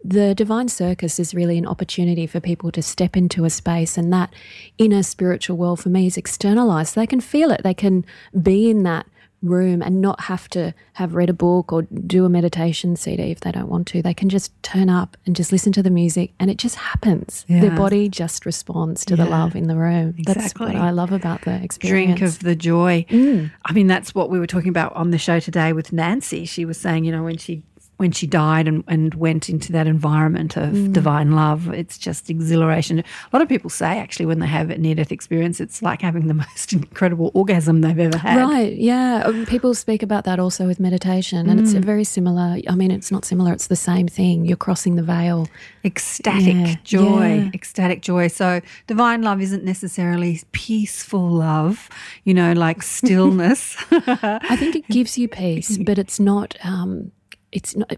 the 0.07 0.35
divine 0.35 0.69
circus 0.69 1.19
is 1.19 1.33
really 1.33 1.57
an 1.57 1.65
opportunity 1.65 2.27
for 2.27 2.39
people 2.39 2.71
to 2.71 2.81
step 2.81 3.17
into 3.17 3.43
a 3.45 3.49
space 3.49 3.97
and 3.97 4.13
that 4.13 4.33
inner 4.77 5.01
spiritual 5.01 5.57
world 5.57 5.79
for 5.79 5.89
me 5.89 6.05
is 6.05 6.17
externalized. 6.17 6.95
They 6.95 7.07
can 7.07 7.21
feel 7.21 7.49
it. 7.51 7.63
They 7.63 7.73
can 7.73 8.05
be 8.41 8.69
in 8.69 8.83
that 8.83 9.07
room 9.41 9.81
and 9.81 10.01
not 10.01 10.21
have 10.21 10.49
to 10.49 10.73
have 10.93 11.13
read 11.13 11.29
a 11.29 11.33
book 11.33 11.71
or 11.71 11.83
do 11.83 12.25
a 12.25 12.29
meditation 12.29 12.95
CD 12.95 13.31
if 13.31 13.41
they 13.41 13.51
don't 13.51 13.67
want 13.67 13.87
to. 13.87 14.01
They 14.01 14.13
can 14.13 14.29
just 14.29 14.51
turn 14.63 14.89
up 14.89 15.17
and 15.25 15.35
just 15.35 15.51
listen 15.51 15.71
to 15.73 15.83
the 15.83 15.89
music 15.89 16.33
and 16.39 16.49
it 16.49 16.57
just 16.57 16.75
happens. 16.75 17.45
Their 17.47 17.71
body 17.71 18.09
just 18.09 18.45
responds 18.45 19.05
to 19.05 19.15
the 19.15 19.25
love 19.25 19.55
in 19.55 19.67
the 19.67 19.75
room. 19.75 20.15
That's 20.25 20.53
what 20.59 20.75
I 20.75 20.91
love 20.91 21.11
about 21.11 21.41
the 21.41 21.61
experience. 21.63 22.19
drink 22.19 22.21
of 22.21 22.39
the 22.39 22.55
joy. 22.55 23.05
Mm. 23.09 23.51
I 23.65 23.73
mean, 23.73 23.87
that's 23.87 24.15
what 24.15 24.29
we 24.29 24.39
were 24.39 24.47
talking 24.47 24.69
about 24.69 24.95
on 24.95 25.11
the 25.11 25.17
show 25.17 25.39
today 25.39 25.73
with 25.73 25.93
Nancy. 25.93 26.45
She 26.45 26.65
was 26.65 26.79
saying, 26.79 27.05
you 27.05 27.11
know, 27.11 27.23
when 27.23 27.37
she 27.37 27.63
when 27.97 28.11
she 28.11 28.27
died 28.27 28.67
and, 28.67 28.83
and 28.87 29.13
went 29.15 29.49
into 29.49 29.71
that 29.71 29.87
environment 29.87 30.57
of 30.57 30.73
Mm. 30.73 30.91
divine 30.93 31.31
love. 31.31 31.69
It's 31.69 31.97
just 31.97 32.29
exhilaration. 32.29 32.99
A 32.99 33.03
lot 33.31 33.41
of 33.41 33.47
people 33.47 33.69
say 33.69 33.99
actually 33.99 34.25
when 34.25 34.39
they 34.39 34.47
have 34.47 34.69
a 34.69 34.77
near 34.77 34.95
death 34.95 35.11
experience, 35.11 35.61
it's 35.61 35.81
like 35.81 36.01
having 36.01 36.27
the 36.27 36.33
most 36.45 36.73
incredible 36.73 37.31
orgasm 37.33 37.81
they've 37.81 37.97
ever 37.99 38.17
had. 38.17 38.37
Right, 38.37 38.73
yeah. 38.75 39.23
Um, 39.25 39.45
People 39.45 39.73
speak 39.73 40.03
about 40.03 40.23
that 40.25 40.39
also 40.39 40.67
with 40.67 40.79
meditation, 40.79 41.49
and 41.49 41.59
it's 41.59 41.73
Mm. 41.73 41.77
a 41.77 41.81
very 41.81 42.03
similar. 42.03 42.57
I 42.67 42.75
mean, 42.75 42.91
it's 42.91 43.11
not 43.11 43.23
similar, 43.25 43.53
it's 43.53 43.67
the 43.67 43.75
same 43.75 44.07
thing. 44.07 44.45
You're 44.45 44.57
crossing 44.57 44.95
the 44.97 45.03
veil. 45.03 45.47
ecstatic 45.85 46.55
Yeah, 46.55 46.75
joy, 46.83 47.35
yeah. 47.43 47.49
ecstatic 47.53 48.01
joy. 48.01 48.27
So 48.27 48.59
divine 48.87 49.21
love 49.21 49.39
isn't 49.41 49.63
necessarily 49.63 50.41
peaceful 50.51 51.29
love, 51.29 51.89
you 52.23 52.33
know, 52.33 52.53
like 52.53 52.81
stillness. 52.97 53.77
I 53.91 54.55
think 54.57 54.75
it 54.75 54.87
gives 54.89 55.17
you 55.17 55.27
peace, 55.27 55.77
but 55.85 55.97
it's 55.97 56.19
not. 56.19 56.55
Um, 56.63 57.11
it's 57.55 57.75
not. 57.75 57.91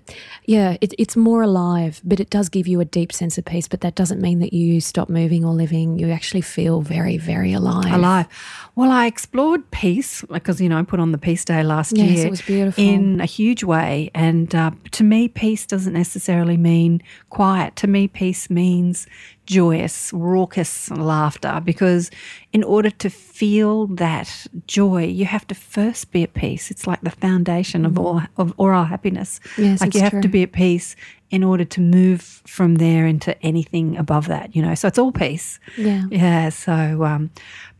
Yeah, 0.45 0.77
it, 0.79 0.93
it's 0.97 1.17
more 1.17 1.41
alive, 1.41 1.99
but 2.03 2.19
it 2.19 2.29
does 2.29 2.47
give 2.47 2.67
you 2.67 2.79
a 2.79 2.85
deep 2.85 3.11
sense 3.11 3.37
of 3.39 3.43
peace. 3.45 3.67
But 3.67 3.81
that 3.81 3.95
doesn't 3.95 4.21
mean 4.21 4.39
that 4.39 4.53
you 4.53 4.79
stop 4.79 5.09
moving 5.09 5.43
or 5.43 5.53
living. 5.53 5.97
You 5.97 6.11
actually 6.11 6.41
feel 6.41 6.81
very, 6.81 7.17
very 7.17 7.53
alive. 7.53 7.91
alive. 7.91 8.27
Well, 8.75 8.91
I 8.91 9.07
explored 9.07 9.69
peace 9.71 10.21
because 10.31 10.61
you 10.61 10.69
know 10.69 10.77
I 10.77 10.83
put 10.83 10.99
on 10.99 11.11
the 11.11 11.17
Peace 11.17 11.43
Day 11.43 11.63
last 11.63 11.97
Yes, 11.97 12.09
year. 12.09 12.27
it 12.27 12.29
was 12.29 12.41
beautiful. 12.43 12.83
in 12.83 13.19
a 13.19 13.25
huge 13.25 13.63
way, 13.63 14.11
and 14.13 14.53
uh, 14.53 14.71
to 14.91 15.03
me, 15.03 15.27
peace 15.27 15.65
doesn't 15.65 15.93
necessarily 15.93 16.55
mean 16.57 17.01
quiet. 17.29 17.75
To 17.77 17.87
me, 17.87 18.07
peace 18.07 18.49
means 18.49 19.07
joyous, 19.47 20.13
raucous 20.13 20.91
laughter. 20.91 21.59
Because 21.65 22.11
in 22.53 22.63
order 22.63 22.91
to 22.91 23.09
feel 23.09 23.87
that 23.87 24.45
joy, 24.67 25.05
you 25.05 25.25
have 25.25 25.47
to 25.47 25.55
first 25.55 26.11
be 26.11 26.21
at 26.23 26.35
peace. 26.35 26.69
It's 26.69 26.85
like 26.85 27.01
the 27.01 27.09
foundation 27.09 27.85
of 27.85 27.97
all 27.97 28.21
of 28.37 28.53
all 28.57 28.67
our 28.67 28.85
happiness. 28.85 29.39
Yes, 29.57 29.81
like 29.81 29.95
you 29.95 30.01
have 30.01 30.11
true. 30.11 30.21
to 30.21 30.27
be 30.27 30.43
at 30.43 30.51
peace 30.51 30.95
in 31.29 31.43
order 31.43 31.65
to 31.65 31.81
move 31.81 32.21
from 32.45 32.75
there 32.75 33.05
into 33.05 33.41
anything 33.43 33.97
above 33.97 34.27
that. 34.27 34.55
You 34.55 34.61
know, 34.61 34.75
so 34.75 34.87
it's 34.87 34.99
all 34.99 35.11
peace. 35.11 35.59
Yeah. 35.77 36.03
Yeah, 36.09 36.49
so 36.49 37.03
um, 37.03 37.31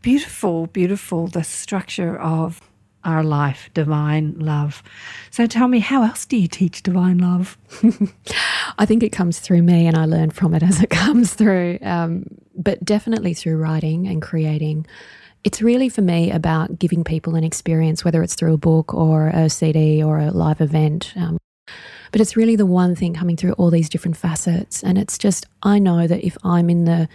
beautiful, 0.02 0.66
beautiful, 0.66 1.28
the 1.28 1.44
structure 1.44 2.18
of 2.18 2.60
our 3.04 3.22
life, 3.22 3.70
divine 3.74 4.38
love. 4.38 4.82
So 5.30 5.46
tell 5.46 5.68
me, 5.68 5.78
how 5.78 6.02
else 6.02 6.26
do 6.26 6.36
you 6.36 6.48
teach 6.48 6.82
divine 6.82 7.18
love? 7.18 7.56
I 8.78 8.86
think 8.86 9.02
it 9.02 9.10
comes 9.10 9.38
through 9.38 9.62
me, 9.62 9.86
and 9.86 9.96
I 9.96 10.04
learn 10.04 10.30
from 10.30 10.54
it 10.54 10.62
as 10.64 10.82
it 10.82 10.90
comes 10.90 11.34
through. 11.34 11.78
Um, 11.82 12.26
but 12.56 12.84
definitely 12.84 13.34
through 13.34 13.56
writing 13.56 14.06
and 14.06 14.20
creating. 14.20 14.86
It's 15.44 15.62
really 15.62 15.88
for 15.88 16.02
me 16.02 16.32
about 16.32 16.78
giving 16.78 17.04
people 17.04 17.36
an 17.36 17.44
experience, 17.44 18.04
whether 18.04 18.22
it's 18.22 18.34
through 18.34 18.54
a 18.54 18.58
book 18.58 18.92
or 18.92 19.28
a 19.28 19.48
CD 19.48 20.02
or 20.02 20.18
a 20.18 20.32
live 20.32 20.60
event. 20.60 21.12
Um, 21.16 21.38
but 22.10 22.20
it's 22.20 22.36
really 22.36 22.56
the 22.56 22.66
one 22.66 22.96
thing 22.96 23.14
coming 23.14 23.36
through 23.36 23.52
all 23.52 23.70
these 23.70 23.88
different 23.88 24.16
facets. 24.16 24.82
And 24.82 24.98
it's 24.98 25.18
just, 25.18 25.46
I 25.62 25.78
know 25.78 26.06
that 26.06 26.26
if 26.26 26.36
I'm 26.42 26.68
in 26.68 26.84
the 26.84 27.08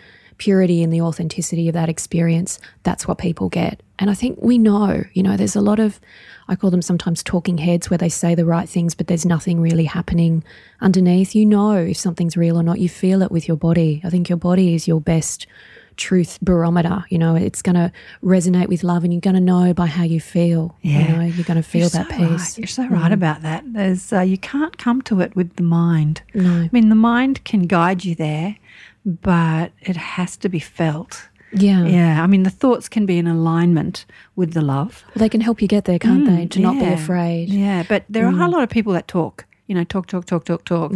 purity 0.44 0.84
and 0.84 0.92
the 0.92 1.00
authenticity 1.00 1.70
of 1.70 1.74
that 1.74 1.88
experience, 1.88 2.60
that's 2.84 3.08
what 3.08 3.18
people 3.18 3.48
get. 3.48 3.82
And 3.98 4.10
I 4.10 4.14
think 4.14 4.40
we 4.42 4.58
know, 4.58 5.06
you 5.14 5.24
know, 5.24 5.38
there's 5.38 5.56
a 5.56 5.62
lot 5.62 5.80
of, 5.80 6.02
I 6.50 6.58
call 6.58 6.70
them 6.70 6.82
sometimes 6.82 7.24
talking 7.24 7.60
heads 7.60 7.90
where 7.90 7.98
they 7.98 8.10
say 8.10 8.36
the 8.36 8.44
right 8.44 8.68
things, 8.68 8.94
but 8.94 9.08
there's 9.08 9.26
nothing 9.26 9.62
really 9.62 9.86
happening 9.86 10.44
underneath. 10.82 11.34
You 11.34 11.46
know 11.46 11.78
if 11.78 11.96
something's 11.96 12.36
real 12.36 12.58
or 12.58 12.64
not. 12.64 12.80
You 12.80 12.90
feel 12.90 13.22
it 13.22 13.32
with 13.32 13.48
your 13.48 13.56
body. 13.56 14.02
I 14.04 14.10
think 14.10 14.28
your 14.28 14.38
body 14.38 14.76
is 14.76 14.86
your 14.86 15.00
best 15.00 15.48
truth 15.96 16.40
barometer. 16.42 17.06
You 17.08 17.20
know, 17.20 17.36
it's 17.36 17.62
going 17.62 17.76
to 17.76 17.90
resonate 18.22 18.68
with 18.68 18.84
love 18.84 19.06
and 19.06 19.14
you're 19.14 19.22
going 19.22 19.36
to 19.36 19.40
know 19.40 19.74
by 19.74 19.86
how 19.86 20.04
you 20.04 20.20
feel. 20.20 20.76
Yeah. 20.82 21.08
You 21.08 21.16
know, 21.16 21.24
you're 21.24 21.46
going 21.46 21.56
to 21.56 21.64
feel 21.64 21.82
You're 21.82 21.90
that 21.92 22.10
so 22.10 22.18
peace. 22.18 22.30
Right. 22.30 22.58
You're 22.58 22.68
so 22.68 22.88
right 22.88 23.14
about 23.14 23.44
that. 23.44 23.64
There's 23.66 24.12
uh, 24.12 24.20
you 24.22 24.38
can't 24.38 24.78
come 24.78 25.02
to 25.04 25.22
it 25.22 25.38
with 25.38 25.56
the 25.56 25.64
mind. 25.64 26.22
No. 26.34 26.64
I 26.64 26.70
mean, 26.74 26.90
the 26.90 26.96
mind 26.96 27.46
can 27.46 27.62
guide 27.62 28.04
you 28.04 28.16
there, 28.16 28.58
but 29.06 29.72
it 29.82 29.96
has 29.96 30.38
to 30.38 30.50
be 30.50 30.60
felt. 30.60 31.30
Yeah. 31.56 31.86
Yeah, 31.86 32.24
I 32.24 32.28
mean, 32.28 32.44
the 32.44 32.50
thoughts 32.50 32.90
can 32.90 33.06
be 33.06 33.18
in 33.20 33.28
alignment 33.28 34.06
with 34.36 34.54
the 34.54 34.62
love. 34.62 35.04
Well, 35.10 35.20
they 35.24 35.30
can 35.30 35.42
help 35.42 35.62
you 35.62 35.68
get 35.68 35.86
there, 35.86 36.00
can't 36.00 36.26
they? 36.26 36.48
To 36.48 36.60
not 36.60 36.74
be 36.80 36.80
Mm, 36.86 36.90
Yeah. 36.90 36.94
afraid. 36.94 37.50
Mm. 37.50 37.54
Yeah, 37.60 37.84
but 37.88 38.06
there 38.10 38.26
are 38.26 38.42
a 38.42 38.48
lot 38.50 38.64
of 38.64 38.70
people 38.70 38.94
that 38.94 39.08
talk. 39.08 39.46
You 39.68 39.76
know, 39.76 39.86
talk, 39.86 40.08
talk, 40.08 40.26
talk, 40.26 40.44
talk, 40.46 40.66
talk. 40.66 40.92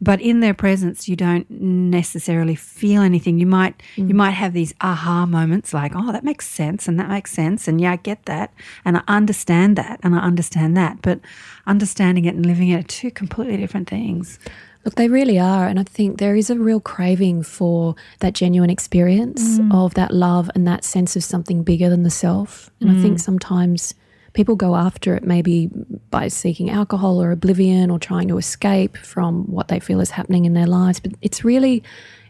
But 0.00 0.20
in 0.20 0.40
their 0.40 0.52
presence, 0.52 1.08
you 1.08 1.16
don't 1.16 1.46
necessarily 1.50 2.54
feel 2.54 3.00
anything. 3.02 3.38
You 3.38 3.46
might, 3.46 3.82
Mm. 3.96 4.08
you 4.08 4.14
might 4.14 4.32
have 4.32 4.52
these 4.52 4.74
aha 4.82 5.24
moments, 5.26 5.72
like, 5.72 5.92
"Oh, 5.94 6.12
that 6.12 6.22
makes 6.22 6.46
sense," 6.46 6.86
and 6.86 6.98
that 7.00 7.08
makes 7.08 7.32
sense, 7.32 7.66
and 7.66 7.80
yeah, 7.80 7.92
I 7.92 7.96
get 7.96 8.26
that, 8.26 8.52
and 8.84 8.98
I 8.98 9.02
understand 9.08 9.76
that, 9.76 10.00
and 10.02 10.14
I 10.14 10.18
understand 10.18 10.76
that. 10.76 10.98
But 11.02 11.20
understanding 11.66 12.24
it 12.26 12.34
and 12.34 12.44
living 12.44 12.68
it 12.68 12.78
are 12.78 12.82
two 12.82 13.10
completely 13.10 13.56
different 13.56 13.88
things. 13.88 14.38
Look, 14.84 14.94
they 14.94 15.08
really 15.08 15.38
are. 15.38 15.66
And 15.66 15.78
I 15.78 15.82
think 15.82 16.18
there 16.18 16.34
is 16.36 16.48
a 16.48 16.56
real 16.58 16.80
craving 16.80 17.42
for 17.42 17.94
that 18.20 18.32
genuine 18.34 18.70
experience 18.70 19.58
Mm. 19.58 19.74
of 19.74 19.94
that 19.94 20.12
love 20.12 20.50
and 20.54 20.66
that 20.66 20.84
sense 20.84 21.16
of 21.16 21.24
something 21.24 21.62
bigger 21.62 21.90
than 21.90 22.02
the 22.02 22.10
self. 22.10 22.70
And 22.80 22.90
I 22.90 22.94
Mm. 22.94 23.02
think 23.02 23.18
sometimes 23.18 23.94
people 24.32 24.56
go 24.56 24.76
after 24.76 25.14
it 25.16 25.24
maybe 25.24 25.68
by 26.10 26.28
seeking 26.28 26.70
alcohol 26.70 27.20
or 27.20 27.30
oblivion 27.30 27.90
or 27.90 27.98
trying 27.98 28.28
to 28.28 28.38
escape 28.38 28.96
from 28.96 29.44
what 29.50 29.68
they 29.68 29.80
feel 29.80 30.00
is 30.00 30.12
happening 30.12 30.44
in 30.44 30.54
their 30.54 30.68
lives. 30.68 31.00
But 31.00 31.12
it's 31.20 31.44
really, 31.44 31.82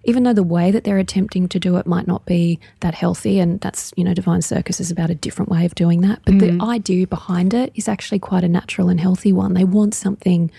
even 0.05 0.23
though 0.25 0.33
the 0.33 0.43
way 0.43 0.71
that 0.71 0.83
they're 0.85 0.99
attempting 0.99 1.47
to 1.49 1.59
do 1.61 1.77
it 1.77 1.87
might 1.87 2.07
not 2.09 2.25
be 2.25 2.59
that 2.81 2.95
healthy, 2.95 3.39
and 3.39 3.61
that's, 3.61 3.93
you 3.97 4.03
know, 4.03 4.15
Divine 4.15 4.41
Circus 4.43 4.81
is 4.81 4.91
about 4.91 5.11
a 5.11 5.15
different 5.15 5.51
way 5.51 5.65
of 5.67 5.75
doing 5.75 6.01
that. 6.01 6.21
But 6.25 6.39
the 6.41 6.61
idea 6.63 7.07
behind 7.07 7.53
it 7.55 7.71
is 7.77 7.87
actually 7.87 8.19
quite 8.19 8.43
a 8.45 8.49
natural 8.49 8.89
and 8.89 8.99
healthy 8.99 9.33
one. 9.33 9.53
They 9.55 9.65
want 9.65 9.95
something 9.95 10.51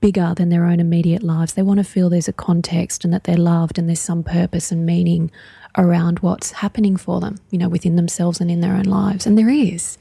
bigger 0.00 0.32
than 0.36 0.48
their 0.48 0.64
own 0.64 0.80
immediate 0.80 1.22
lives. 1.22 1.54
They 1.54 1.62
want 1.62 1.78
to 1.78 1.84
feel 1.84 2.08
there's 2.08 2.28
a 2.28 2.32
context 2.32 3.04
and 3.04 3.12
that 3.12 3.24
they're 3.24 3.36
loved 3.36 3.78
and 3.78 3.88
there's 3.88 4.00
some 4.00 4.22
purpose 4.22 4.70
and 4.70 4.86
meaning 4.86 5.30
around 5.76 6.20
what's 6.20 6.52
happening 6.52 6.96
for 6.96 7.20
them, 7.20 7.36
you 7.50 7.58
know, 7.58 7.68
within 7.68 7.96
themselves 7.96 8.40
and 8.40 8.50
in 8.50 8.60
their 8.60 8.74
own 8.74 8.84
lives. 8.84 9.26
And 9.26 9.36
there 9.36 9.48
is. 9.50 9.98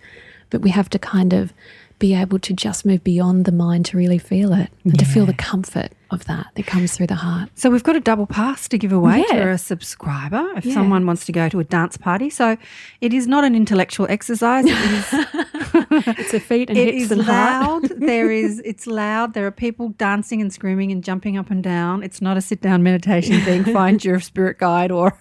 But 0.49 0.61
we 0.61 0.69
have 0.69 0.89
to 0.91 0.99
kind 0.99 1.33
of 1.33 1.51
be 1.99 2.13
able 2.13 2.37
to 2.37 2.53
just 2.53 2.85
move 2.85 3.03
beyond 3.03 3.45
the 3.45 3.51
mind 3.51 3.83
to 3.83 3.97
really 3.97 4.19
feel 4.19 4.53
it 4.53 4.69
and 4.83 4.99
to 4.99 5.03
feel 5.03 5.25
the 5.25 5.33
comfort 5.33 5.91
of 6.11 6.23
that 6.25 6.45
that 6.53 6.67
comes 6.67 6.95
through 6.95 7.07
the 7.07 7.15
heart. 7.15 7.49
So 7.55 7.71
we've 7.71 7.83
got 7.83 7.95
a 7.95 7.99
double 7.99 8.27
pass 8.27 8.67
to 8.69 8.77
give 8.77 8.91
away 8.93 9.25
Yeah. 9.31 9.45
to 9.45 9.49
a 9.49 9.57
subscriber 9.57 10.47
if 10.55 10.63
Yeah. 10.63 10.75
someone 10.75 11.07
wants 11.07 11.25
to 11.25 11.31
go 11.31 11.49
to 11.49 11.59
a 11.59 11.63
dance 11.63 11.97
party. 11.97 12.29
So 12.29 12.55
it 13.01 13.13
is 13.15 13.25
not 13.27 13.43
an 13.43 13.55
intellectual 13.55 14.05
exercise. 14.11 14.65
It 14.67 14.73
is 14.73 15.11
It's 15.91 16.33
a 16.33 16.39
feet 16.39 16.69
and 16.69 16.77
It 16.77 16.93
hips 16.93 17.03
is 17.05 17.11
and 17.11 17.21
heart. 17.21 17.83
loud. 17.83 17.99
there 17.99 18.31
is 18.31 18.59
it's 18.65 18.87
loud. 18.87 19.33
There 19.33 19.45
are 19.45 19.51
people 19.51 19.89
dancing 19.89 20.41
and 20.41 20.51
screaming 20.51 20.91
and 20.91 21.03
jumping 21.03 21.37
up 21.37 21.49
and 21.51 21.63
down. 21.63 22.03
It's 22.03 22.21
not 22.21 22.37
a 22.37 22.41
sit 22.41 22.61
down 22.61 22.83
meditation 22.83 23.41
thing. 23.41 23.63
Find 23.65 24.03
your 24.07 24.19
spirit 24.19 24.57
guide 24.57 24.91
or 24.91 25.17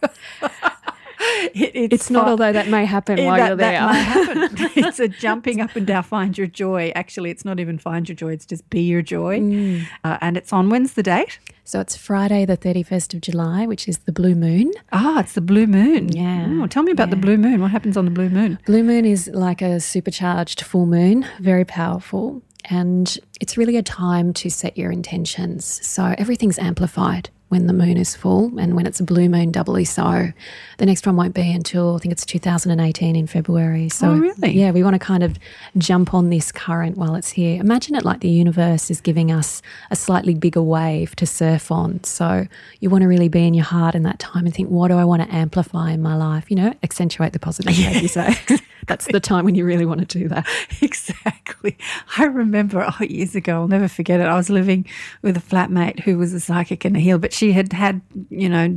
it, 1.55 1.93
It's 1.93 2.11
not, 2.11 2.25
fi- 2.25 2.31
although 2.31 2.53
that 2.53 2.69
may 2.69 2.85
happen 2.85 3.25
while 3.25 3.37
that, 3.37 3.49
you're 3.49 3.57
there. 3.57 3.81
That 3.81 3.93
may 3.93 4.45
happen. 4.45 4.71
it's 4.85 5.01
a 5.01 5.09
jumping 5.09 5.61
up 5.61 5.75
and 5.77 5.87
down. 5.87 6.03
Find 6.03 6.37
your 6.37 6.47
joy. 6.47 6.93
Actually, 6.95 7.31
it's 7.31 7.45
not 7.45 7.61
even 7.61 7.79
find 7.79 8.09
your 8.09 8.17
joy. 8.17 8.33
It's 8.33 8.47
just 8.47 8.69
be 8.71 8.83
your 8.83 9.03
joy. 9.03 9.41
Mm. 9.41 9.87
Uh, 10.05 10.19
and 10.21 10.37
it's 10.37 10.53
on. 10.53 10.71
When's 10.71 10.95
the 10.95 11.03
date? 11.03 11.39
So 11.65 11.81
it's 11.81 11.97
Friday, 11.97 12.45
the 12.45 12.57
31st 12.57 13.15
of 13.15 13.21
July, 13.23 13.67
which 13.67 13.89
is 13.89 13.99
the 13.99 14.13
blue 14.13 14.35
moon. 14.35 14.73
Ah, 14.93 15.21
it's 15.21 15.33
the 15.33 15.41
blue 15.41 15.67
moon. 15.67 16.11
Yeah. 16.11 16.47
Oh, 16.63 16.67
tell 16.67 16.85
me 16.85 16.93
about 16.93 17.11
the 17.11 17.17
blue 17.17 17.37
moon. 17.37 17.61
What 17.61 17.73
happens 17.73 17.97
on 17.97 18.05
the 18.05 18.11
blue 18.11 18.29
moon? 18.29 18.59
Blue 18.67 18.85
moon 18.85 19.05
is 19.05 19.29
like 19.29 19.63
a 19.63 19.81
supercharged 19.81 20.61
full 20.63 20.87
moon, 20.87 21.27
very 21.41 21.65
powerful. 21.65 22.43
And 22.69 23.19
it's 23.41 23.57
really 23.57 23.77
a 23.77 23.83
time 23.83 24.33
to 24.35 24.51
set 24.51 24.77
your 24.77 24.91
intentions. 24.91 25.65
So 25.87 26.15
everything's 26.19 26.59
amplified 26.59 27.31
when 27.57 27.67
the 27.67 27.73
moon 27.73 27.97
is 27.97 28.15
full, 28.15 28.59
and 28.59 28.77
when 28.77 28.85
it's 28.87 29.01
a 29.01 29.03
blue 29.03 29.29
moon, 29.31 29.51
doubly 29.51 29.85
so. 29.87 30.31
The 30.77 30.85
next 30.87 31.07
one 31.07 31.17
won't 31.17 31.35
be 31.35 31.51
until 31.51 31.97
I 31.97 31.99
think 32.01 32.13
it's 32.13 32.27
2018 32.27 33.17
in 33.17 33.27
February. 33.27 33.89
So, 33.89 34.11
Oh, 34.11 34.19
really? 34.19 34.51
yeah, 34.53 34.71
we 34.73 34.83
want 34.83 34.93
to 34.95 34.99
kind 34.99 35.23
of 35.23 35.39
jump 35.79 36.13
on 36.13 36.29
this 36.29 36.53
current 36.53 36.99
while 36.99 37.15
it's 37.15 37.31
here. 37.31 37.59
Imagine 37.59 37.95
it 37.95 38.05
like 38.05 38.21
the 38.21 38.29
universe 38.29 38.91
is 38.91 39.01
giving 39.01 39.33
us 39.33 39.63
a 39.91 39.97
slightly 39.97 40.35
bigger 40.35 40.61
wave 40.63 41.17
to 41.17 41.25
surf 41.25 41.73
on. 41.73 42.05
So, 42.05 42.47
you 42.81 42.91
want 42.91 43.03
to 43.03 43.09
really 43.09 43.29
be 43.29 43.47
in 43.47 43.55
your 43.55 43.65
heart 43.65 43.95
in 43.95 44.03
that 44.03 44.19
time 44.19 44.45
and 44.45 44.55
think, 44.55 44.69
what 44.69 44.89
do 44.89 44.99
I 44.99 45.05
want 45.05 45.23
to 45.23 45.35
amplify 45.35 45.93
in 45.93 46.03
my 46.03 46.15
life? 46.15 46.51
You 46.51 46.57
know, 46.57 46.75
accentuate 46.83 47.33
the 47.33 47.39
positive, 47.39 47.73
as 47.73 48.03
you 48.03 48.09
say. 48.21 48.37
That's 48.87 49.07
the 49.07 49.19
time 49.19 49.45
when 49.47 49.55
you 49.57 49.65
really 49.65 49.87
want 49.87 50.07
to 50.07 50.19
do 50.19 50.29
that. 50.29 50.47
Exactly. 50.83 51.77
I 52.19 52.25
remember 52.25 52.85
oh, 52.89 53.05
years 53.05 53.35
ago, 53.35 53.55
I'll 53.55 53.69
never 53.69 53.89
forget 53.89 54.21
it. 54.21 54.25
I 54.25 54.35
was 54.37 54.49
living 54.51 54.87
with 55.23 55.37
a 55.37 55.41
flatmate 55.41 56.01
who 56.01 56.17
was 56.19 56.33
a 56.33 56.41
psychic 56.41 56.85
and 56.85 56.97
a 56.97 57.01
healer, 57.01 57.19
but 57.19 57.33
she 57.33 57.53
had 57.53 57.73
had, 57.73 58.01
you 58.31 58.49
know, 58.49 58.69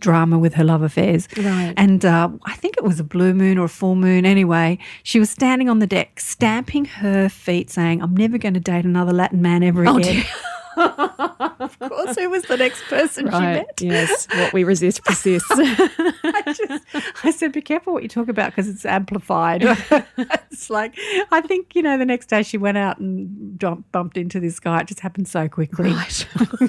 drama 0.00 0.38
with 0.38 0.54
her 0.54 0.64
love 0.64 0.82
affairs. 0.82 1.28
Right. 1.36 1.74
And 1.76 2.04
uh, 2.04 2.30
I 2.44 2.54
think 2.54 2.76
it 2.76 2.84
was 2.84 3.00
a 3.00 3.04
blue 3.04 3.34
moon 3.34 3.58
or 3.58 3.64
a 3.64 3.68
full 3.68 3.94
moon. 3.96 4.24
Anyway, 4.24 4.78
she 5.02 5.18
was 5.18 5.30
standing 5.30 5.68
on 5.68 5.78
the 5.80 5.86
deck, 5.86 6.20
stamping 6.20 6.84
her 6.84 7.28
feet, 7.28 7.70
saying, 7.70 8.02
I'm 8.02 8.14
never 8.16 8.38
going 8.38 8.54
to 8.54 8.60
date 8.60 8.84
another 8.84 9.12
Latin 9.12 9.42
man 9.42 9.62
ever 9.62 9.86
Oh, 9.88 9.96
again. 9.98 10.14
dear. 10.14 10.24
of 10.76 11.78
course, 11.78 12.16
who 12.16 12.30
was 12.30 12.42
the 12.44 12.56
next 12.56 12.82
person 12.84 13.26
she 13.26 13.38
met? 13.38 13.80
Yes. 13.80 14.26
What 14.30 14.52
we 14.52 14.64
resist 14.64 15.04
persists. 15.04 15.48
I 15.52 16.42
just, 16.46 16.84
I 17.24 17.30
said, 17.30 17.52
be 17.52 17.62
careful 17.62 17.92
what 17.92 18.02
you 18.02 18.08
talk 18.08 18.28
about 18.28 18.50
because 18.50 18.68
it's 18.68 18.84
amplified. 18.84 19.62
it's 20.16 20.70
like, 20.70 20.98
I 21.30 21.40
think, 21.40 21.74
you 21.74 21.82
know, 21.82 21.98
the 21.98 22.04
next 22.04 22.26
day 22.26 22.42
she 22.42 22.58
went 22.58 22.78
out 22.78 22.98
and 22.98 23.58
bumped 23.92 24.16
into 24.16 24.40
this 24.40 24.58
guy. 24.60 24.80
It 24.80 24.88
just 24.88 25.00
happened 25.00 25.28
so 25.28 25.48
quickly. 25.48 25.90
Right. 25.90 26.26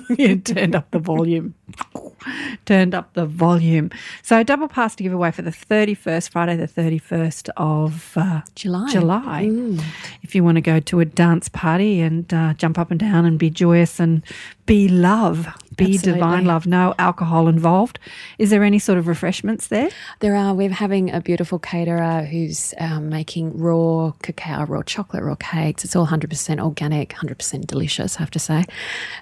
you 0.18 0.38
turned 0.38 0.76
up 0.76 0.92
the 0.92 1.00
volume. 1.00 1.56
turned 2.66 2.94
up 2.96 3.14
the 3.14 3.26
volume. 3.26 3.92
So, 4.22 4.44
double 4.44 4.68
pass 4.68 4.96
to 4.96 5.04
give 5.04 5.14
away 5.14 5.32
for 5.32 5.42
the 5.42 5.52
31st, 5.52 6.30
Friday, 6.30 6.56
the 6.56 6.68
31st 6.68 7.50
of 7.58 8.14
uh, 8.16 8.42
July. 8.56 8.90
July. 8.92 9.50
If 10.22 10.36
you 10.36 10.44
want 10.44 10.56
to 10.56 10.62
go 10.62 10.80
to 10.80 11.00
a 11.00 11.06
dance 11.06 11.50
party 11.50 12.02
and 12.02 12.32
uh, 12.34 12.54
jump 12.54 12.78
up 12.78 12.92
and 12.92 13.00
down 13.00 13.26
and 13.26 13.38
be 13.38 13.50
joyous 13.50 13.95
and 14.00 14.24
be 14.66 14.88
love, 14.88 15.48
be 15.78 15.98
divine 15.98 16.46
love, 16.46 16.66
no 16.66 16.96
alcohol 16.98 17.48
involved. 17.48 18.00
Is 18.40 18.50
there 18.50 18.64
any 18.64 18.80
sort 18.80 18.98
of 18.98 19.08
refreshments 19.08 19.68
there? 19.68 19.90
There 20.22 20.36
are. 20.36 20.54
We're 20.54 20.70
having 20.70 21.12
a 21.12 21.22
beautiful 21.22 21.60
caterer 21.60 22.24
who's 22.24 22.74
um, 22.80 23.10
making 23.10 23.58
raw 23.58 24.12
cacao, 24.22 24.66
raw 24.66 24.82
chocolate, 24.84 25.24
raw 25.24 25.36
cakes. 25.36 25.84
It's 25.86 25.96
all 25.96 26.08
100% 26.08 26.60
organic, 26.60 27.10
100% 27.10 27.68
delicious, 27.68 28.18
I 28.18 28.20
have 28.20 28.32
to 28.32 28.40
say. 28.40 28.64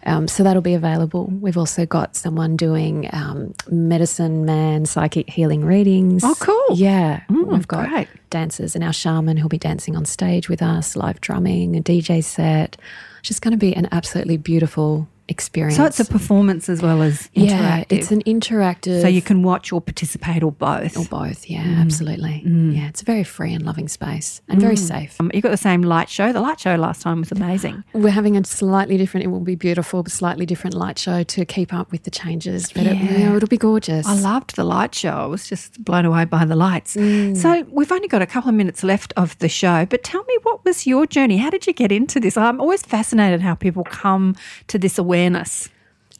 Um, 0.05 0.27
so 0.27 0.43
that'll 0.43 0.61
be 0.61 0.73
available. 0.75 1.25
We've 1.25 1.57
also 1.57 1.85
got 1.85 2.15
someone 2.15 2.55
doing 2.55 3.09
um, 3.11 3.53
medicine 3.69 4.45
man 4.45 4.85
psychic 4.85 5.29
healing 5.29 5.65
readings. 5.65 6.23
Oh, 6.23 6.35
cool. 6.39 6.77
Yeah. 6.77 7.23
We've 7.29 7.67
got 7.67 7.89
great. 7.89 8.07
dancers 8.29 8.75
and 8.75 8.83
our 8.83 8.93
shaman 8.93 9.37
who'll 9.37 9.49
be 9.49 9.57
dancing 9.57 9.95
on 9.95 10.05
stage 10.05 10.49
with 10.49 10.61
us, 10.61 10.95
live 10.95 11.19
drumming, 11.21 11.75
a 11.75 11.81
DJ 11.81 12.23
set. 12.23 12.77
Just 13.23 13.41
going 13.41 13.53
to 13.53 13.57
be 13.57 13.73
an 13.73 13.87
absolutely 13.91 14.35
beautiful 14.35 15.07
experience. 15.27 15.77
So 15.77 15.85
it's 15.85 15.99
a 15.99 16.05
performance 16.05 16.69
as 16.69 16.81
well 16.81 17.01
as 17.01 17.29
interactive. 17.35 17.49
yeah, 17.49 17.83
it's 17.89 18.11
an 18.11 18.21
interactive. 18.23 19.01
so 19.01 19.07
you 19.07 19.21
can 19.21 19.41
watch 19.43 19.71
or 19.71 19.81
participate 19.81 20.43
or 20.43 20.51
both. 20.51 20.97
Or 20.97 21.05
both, 21.05 21.49
yeah, 21.49 21.63
mm. 21.63 21.79
absolutely. 21.79 22.43
Mm. 22.45 22.75
Yeah, 22.75 22.89
it's 22.89 23.01
a 23.01 23.05
very 23.05 23.23
free 23.23 23.53
and 23.53 23.65
loving 23.65 23.87
space 23.87 24.41
and 24.49 24.59
very 24.59 24.75
mm. 24.75 24.79
safe. 24.79 25.19
Um, 25.19 25.31
you 25.33 25.41
got 25.41 25.51
the 25.51 25.57
same 25.57 25.81
light 25.81 26.09
show. 26.09 26.33
The 26.33 26.41
light 26.41 26.59
show 26.59 26.75
last 26.75 27.01
time 27.01 27.19
was 27.21 27.31
amazing. 27.31 27.83
We're 27.93 28.09
having 28.09 28.35
a 28.35 28.43
slightly 28.43 28.97
different, 28.97 29.25
it 29.25 29.29
will 29.29 29.39
be 29.39 29.55
beautiful, 29.55 30.03
but 30.03 30.11
slightly 30.11 30.45
different 30.45 30.75
light 30.75 30.99
show 30.99 31.23
to 31.23 31.45
keep 31.45 31.73
up 31.73 31.91
with 31.91 32.03
the 32.03 32.11
changes. 32.11 32.71
But 32.73 32.87
it, 32.87 32.97
you 32.97 33.25
know, 33.25 33.35
it'll 33.35 33.47
be 33.47 33.57
gorgeous. 33.57 34.05
I 34.05 34.15
loved 34.15 34.55
the 34.55 34.63
light 34.63 34.93
show. 34.93 35.11
I 35.11 35.25
was 35.25 35.47
just 35.47 35.83
blown 35.83 36.05
away 36.05 36.25
by 36.25 36.45
the 36.45 36.55
lights. 36.55 36.93
So 36.93 37.65
we've 37.69 37.91
only 37.91 38.07
got 38.07 38.21
a 38.21 38.25
couple 38.25 38.49
of 38.49 38.55
minutes 38.55 38.83
left 38.83 39.13
of 39.15 39.37
the 39.39 39.49
show, 39.49 39.85
but 39.85 40.03
tell 40.03 40.23
me 40.23 40.37
what 40.43 40.63
was 40.65 40.85
your 40.85 41.05
journey? 41.05 41.37
How 41.37 41.49
did 41.49 41.65
you 41.65 41.73
get 41.73 41.91
into 41.91 42.19
this? 42.19 42.35
I'm 42.35 42.59
always 42.59 42.81
fascinated 42.81 43.41
how 43.41 43.55
people 43.55 43.83
come 43.85 44.35
to 44.67 44.77
this 44.77 44.97
awareness. 44.97 45.12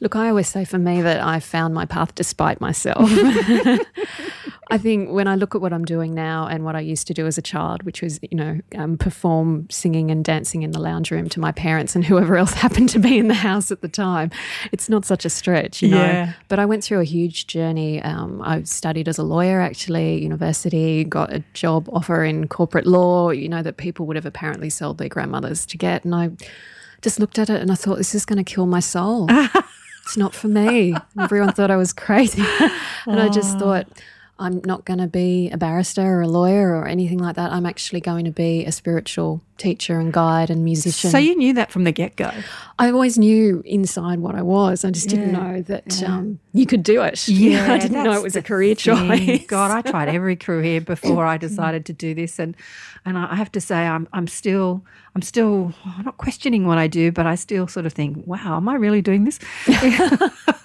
Look, 0.00 0.16
I 0.16 0.28
always 0.28 0.48
say 0.48 0.64
for 0.64 0.78
me 0.78 1.02
that 1.02 1.20
I 1.20 1.40
found 1.40 1.72
my 1.72 1.86
path 1.86 2.14
despite 2.14 2.60
myself. 2.60 3.08
I 4.70 4.78
think 4.78 5.10
when 5.10 5.28
I 5.28 5.34
look 5.34 5.54
at 5.54 5.60
what 5.60 5.72
I'm 5.72 5.84
doing 5.84 6.14
now 6.14 6.46
and 6.46 6.64
what 6.64 6.74
I 6.74 6.80
used 6.80 7.06
to 7.08 7.14
do 7.14 7.26
as 7.26 7.38
a 7.38 7.42
child, 7.42 7.82
which 7.84 8.02
was, 8.02 8.18
you 8.22 8.36
know, 8.36 8.60
um, 8.74 8.96
perform 8.96 9.68
singing 9.70 10.10
and 10.10 10.24
dancing 10.24 10.62
in 10.62 10.72
the 10.72 10.80
lounge 10.80 11.10
room 11.10 11.28
to 11.28 11.40
my 11.40 11.52
parents 11.52 11.94
and 11.94 12.04
whoever 12.04 12.36
else 12.36 12.52
happened 12.64 12.88
to 12.90 12.98
be 12.98 13.18
in 13.18 13.28
the 13.28 13.34
house 13.34 13.70
at 13.70 13.82
the 13.82 13.88
time, 13.88 14.30
it's 14.72 14.88
not 14.88 15.04
such 15.04 15.24
a 15.24 15.30
stretch, 15.30 15.82
you 15.82 15.90
know. 15.90 16.04
Yeah. 16.04 16.32
But 16.48 16.58
I 16.58 16.66
went 16.66 16.82
through 16.82 17.00
a 17.00 17.04
huge 17.04 17.46
journey. 17.46 18.02
Um, 18.02 18.42
I 18.42 18.62
studied 18.64 19.06
as 19.06 19.18
a 19.18 19.22
lawyer, 19.22 19.60
actually, 19.60 20.22
university, 20.22 21.04
got 21.04 21.32
a 21.32 21.44
job 21.52 21.88
offer 21.92 22.24
in 22.24 22.48
corporate 22.48 22.86
law, 22.86 23.30
you 23.30 23.48
know, 23.48 23.62
that 23.62 23.76
people 23.76 24.06
would 24.06 24.16
have 24.16 24.26
apparently 24.26 24.70
sold 24.70 24.98
their 24.98 25.08
grandmothers 25.08 25.66
to 25.66 25.78
get. 25.78 26.04
And 26.04 26.14
I 26.14 26.30
just 27.04 27.20
looked 27.20 27.38
at 27.38 27.50
it 27.50 27.60
and 27.60 27.70
I 27.70 27.74
thought, 27.74 27.98
this 27.98 28.14
is 28.14 28.24
going 28.24 28.42
to 28.42 28.44
kill 28.44 28.66
my 28.66 28.80
soul. 28.80 29.26
it's 30.02 30.16
not 30.16 30.34
for 30.34 30.48
me. 30.48 30.94
Everyone 31.20 31.52
thought 31.52 31.70
I 31.70 31.76
was 31.76 31.92
crazy. 31.92 32.42
and 33.06 33.20
I 33.20 33.28
just 33.28 33.58
thought, 33.58 33.86
I'm 34.36 34.60
not 34.64 34.84
going 34.84 34.98
to 34.98 35.06
be 35.06 35.48
a 35.50 35.56
barrister 35.56 36.02
or 36.02 36.22
a 36.22 36.28
lawyer 36.28 36.74
or 36.74 36.88
anything 36.88 37.18
like 37.18 37.36
that. 37.36 37.52
I'm 37.52 37.66
actually 37.66 38.00
going 38.00 38.24
to 38.24 38.32
be 38.32 38.64
a 38.64 38.72
spiritual 38.72 39.40
teacher 39.58 40.00
and 40.00 40.12
guide 40.12 40.50
and 40.50 40.64
musician. 40.64 41.10
So 41.10 41.18
you 41.18 41.36
knew 41.36 41.52
that 41.52 41.70
from 41.70 41.84
the 41.84 41.92
get 41.92 42.16
go. 42.16 42.32
I 42.78 42.90
always 42.90 43.16
knew 43.16 43.62
inside 43.64 44.18
what 44.18 44.34
I 44.34 44.42
was. 44.42 44.84
I 44.84 44.90
just 44.90 45.08
didn't 45.08 45.30
know 45.30 45.62
that 45.62 46.02
um, 46.02 46.40
you 46.52 46.66
could 46.66 46.82
do 46.82 47.02
it. 47.02 47.28
Yeah, 47.34 47.72
I 47.72 47.78
didn't 47.78 48.02
know 48.02 48.12
it 48.12 48.22
was 48.22 48.36
a 48.36 48.42
career 48.42 48.74
thing. 48.74 48.96
choice. 48.96 49.46
God, 49.46 49.70
I 49.70 49.88
tried 49.88 50.08
every 50.14 50.36
career 50.36 50.80
before 50.80 51.26
I 51.26 51.36
decided 51.36 51.84
to 51.86 51.92
do 51.92 52.14
this, 52.14 52.38
and 52.38 52.56
and 53.04 53.18
I 53.18 53.34
have 53.34 53.52
to 53.52 53.60
say, 53.60 53.86
I'm 53.86 54.08
I'm 54.12 54.26
still 54.26 54.82
I'm 55.14 55.22
still 55.22 55.72
I'm 55.84 56.04
not 56.04 56.16
questioning 56.16 56.66
what 56.66 56.78
I 56.78 56.86
do, 56.86 57.12
but 57.12 57.26
I 57.26 57.34
still 57.34 57.68
sort 57.68 57.86
of 57.86 57.92
think, 57.92 58.26
wow, 58.26 58.56
am 58.56 58.68
I 58.68 58.74
really 58.74 59.02
doing 59.02 59.24
this? 59.24 59.38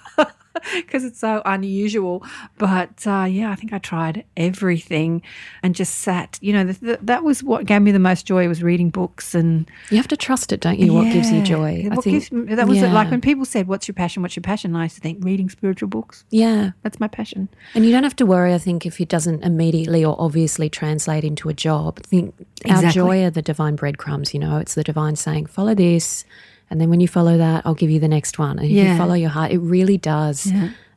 Because 0.74 1.04
it's 1.04 1.18
so 1.20 1.42
unusual, 1.44 2.24
but 2.58 3.06
uh, 3.06 3.26
yeah, 3.30 3.50
I 3.50 3.54
think 3.54 3.72
I 3.72 3.78
tried 3.78 4.24
everything, 4.36 5.22
and 5.62 5.74
just 5.74 5.96
sat. 5.96 6.38
You 6.42 6.52
know, 6.52 6.64
th- 6.64 6.80
th- 6.80 6.98
that 7.02 7.22
was 7.24 7.42
what 7.42 7.64
gave 7.66 7.82
me 7.82 7.92
the 7.92 7.98
most 7.98 8.26
joy 8.26 8.48
was 8.48 8.62
reading 8.62 8.90
books 8.90 9.34
and 9.34 9.70
You 9.90 9.96
have 9.98 10.08
to 10.08 10.16
trust 10.16 10.52
it, 10.52 10.60
don't 10.60 10.78
you? 10.78 10.92
What 10.92 11.12
gives 11.12 11.30
you 11.30 11.38
Yeah. 11.38 11.44
joy? 11.44 11.88
Gives 12.02 12.32
me- 12.32 12.54
that 12.54 12.66
was 12.68 12.78
it. 12.78 12.82
yeah. 12.86 12.92
Like 12.92 13.10
when 13.10 13.20
people 13.20 13.44
said, 13.44 13.66
"What's 13.68 13.86
your 13.88 13.94
passion? 13.94 14.22
What's 14.22 14.36
your 14.36 14.42
passion?" 14.42 14.74
I 14.76 14.84
used 14.84 14.96
to 14.96 15.00
think 15.00 15.24
reading 15.24 15.48
spiritual 15.48 15.88
books. 15.88 16.24
yeah. 16.30 16.70
That's 16.82 16.98
my 17.00 17.08
passion. 17.08 17.48
And 17.74 17.84
you 17.86 17.92
don't 17.92 18.02
have 18.02 18.16
to 18.16 18.26
worry, 18.26 18.52
I 18.54 18.58
think, 18.58 18.84
if 18.86 19.00
it 19.00 19.08
doesn't 19.08 19.42
immediately 19.44 20.04
or 20.04 20.16
obviously 20.18 20.68
translate 20.68 21.24
into 21.24 21.48
a 21.48 21.54
job. 21.54 22.00
I 22.04 22.06
think 22.08 22.34
our 22.68 22.90
joy 22.90 23.24
are 23.24 23.30
the 23.30 23.42
divine 23.42 23.76
breadcrumbs, 23.76 24.32
you 24.34 24.40
know, 24.40 24.58
it's 24.58 24.74
the 24.74 24.82
divine 24.84 25.16
saying, 25.16 25.46
follow 25.46 25.74
this. 25.74 26.24
And 26.70 26.80
then 26.80 26.88
when 26.90 27.00
you 27.00 27.08
follow 27.08 27.36
that, 27.36 27.62
I'll 27.66 27.74
give 27.74 27.90
you 27.90 27.98
the 28.00 28.08
next 28.08 28.38
one. 28.38 28.58
And 28.58 28.66
if 28.66 28.72
Yeah. 28.72 28.92
you 28.92 28.98
follow 28.98 29.14
your 29.14 29.30
heart, 29.30 29.50
it 29.50 29.58
really 29.58 29.98
does 29.98 30.50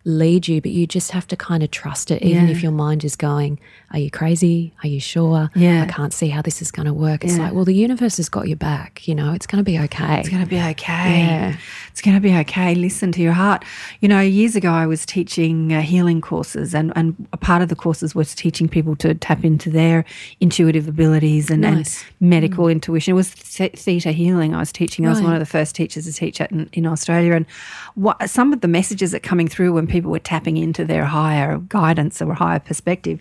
lead 0.06 0.50
you, 0.50 0.60
but 0.62 0.70
you 0.72 0.86
just 0.86 1.12
have 1.12 1.26
to 1.26 1.36
kind 1.38 1.64
of 1.64 1.72
trust 1.72 2.12
it, 2.12 2.22
even 2.22 2.46
Yeah. 2.48 2.52
if 2.52 2.62
your 2.62 2.74
mind 2.74 3.04
is 3.06 3.16
going, 3.16 3.58
Are 3.92 4.00
you 4.00 4.10
crazy? 4.10 4.74
Are 4.84 4.88
you 4.88 5.00
sure? 5.00 5.50
Yeah. 5.56 5.84
I 5.84 5.86
can't 5.86 6.12
see 6.14 6.30
how 6.30 6.42
this 6.42 6.62
is 6.64 6.72
going 6.72 6.88
to 6.88 6.94
work. 6.94 7.24
It's 7.24 7.38
like, 7.38 7.54
well, 7.54 7.64
the 7.64 7.76
universe 7.76 8.18
has 8.18 8.28
got 8.28 8.48
your 8.48 8.58
back, 8.58 9.08
you 9.08 9.14
know, 9.14 9.34
it's 9.34 9.46
going 9.46 9.64
to 9.64 9.72
be 9.72 9.78
okay. 9.80 10.20
It's 10.20 10.30
going 10.30 10.42
to 10.44 10.50
be 10.50 10.60
okay. 10.60 11.20
Yeah. 11.28 11.56
It's 11.94 12.02
going 12.02 12.16
to 12.16 12.22
be 12.22 12.36
okay. 12.38 12.74
Listen 12.74 13.12
to 13.12 13.22
your 13.22 13.34
heart. 13.34 13.64
You 14.02 14.08
know, 14.08 14.20
years 14.20 14.56
ago, 14.56 14.72
I 14.72 14.88
was 14.88 15.06
teaching 15.06 15.74
uh, 15.74 15.82
healing 15.82 16.22
courses, 16.22 16.74
and, 16.74 16.92
and 16.96 17.28
a 17.32 17.38
part 17.38 17.62
of 17.62 17.70
the 17.70 17.76
courses 17.76 18.16
was 18.16 18.34
teaching 18.34 18.68
people 18.68 18.96
to 18.96 19.14
tap 19.14 19.46
into 19.46 19.70
their 19.70 20.04
intuitive 20.40 20.88
abilities 20.88 21.52
and, 21.52 21.62
Nice. 21.62 22.02
Mm. 22.02 22.08
and 22.20 22.30
medical 22.32 22.68
intuition. 22.68 23.12
It 23.12 23.16
was 23.16 23.30
th- 23.36 23.74
theta 23.74 24.12
healing 24.12 24.56
I 24.56 24.60
was 24.60 24.72
teaching. 24.72 25.06
I 25.06 25.12
was 25.12 25.22
one 25.22 25.34
of 25.34 25.40
the 25.40 25.46
first 25.46 25.76
teachers 25.76 26.06
to 26.06 26.14
teach 26.14 26.42
it 26.42 26.50
in, 26.50 26.68
in 26.74 26.88
Australia. 26.88 27.34
And 27.36 27.46
what, 27.94 28.28
some 28.28 28.54
of 28.54 28.62
the 28.62 28.68
messages 28.68 29.12
that 29.12 29.22
coming 29.22 29.48
through 29.48 29.74
when 29.74 29.86
people 29.86 30.10
were 30.10 30.18
tapping 30.18 30.58
into 30.58 30.86
their 30.86 31.06
higher 31.06 31.60
guidance 31.70 32.24
or 32.24 32.34
higher 32.34 32.58
perspective 32.60 33.20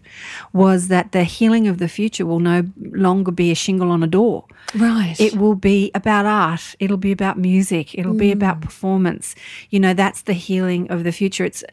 was 0.55 0.89
that 0.89 1.13
the 1.13 1.25
healing 1.25 1.69
of 1.69 1.77
the 1.77 1.89
future 1.89 2.25
will 2.25 2.41
no 2.41 2.63
longer 2.79 3.33
be 3.33 3.51
a 3.51 3.55
shingle 3.55 3.91
on 3.91 4.03
a 4.03 4.07
door. 4.07 4.47
Right. 4.75 5.15
It 5.21 5.37
will 5.37 5.57
be 5.57 5.91
about 5.95 6.25
art. 6.25 6.75
It'll 6.81 6.97
be 6.97 7.13
about 7.13 7.37
music. 7.37 7.95
It'll 7.99 8.15
be 8.15 8.33
about 8.33 8.62
performance. 8.63 9.35
You 9.71 9.81
know, 9.81 9.95
that's 9.95 10.23
the 10.23 10.33
healing 10.33 10.91
of 10.91 11.05
the 11.05 11.13
future. 11.13 11.45
It's 11.45 11.65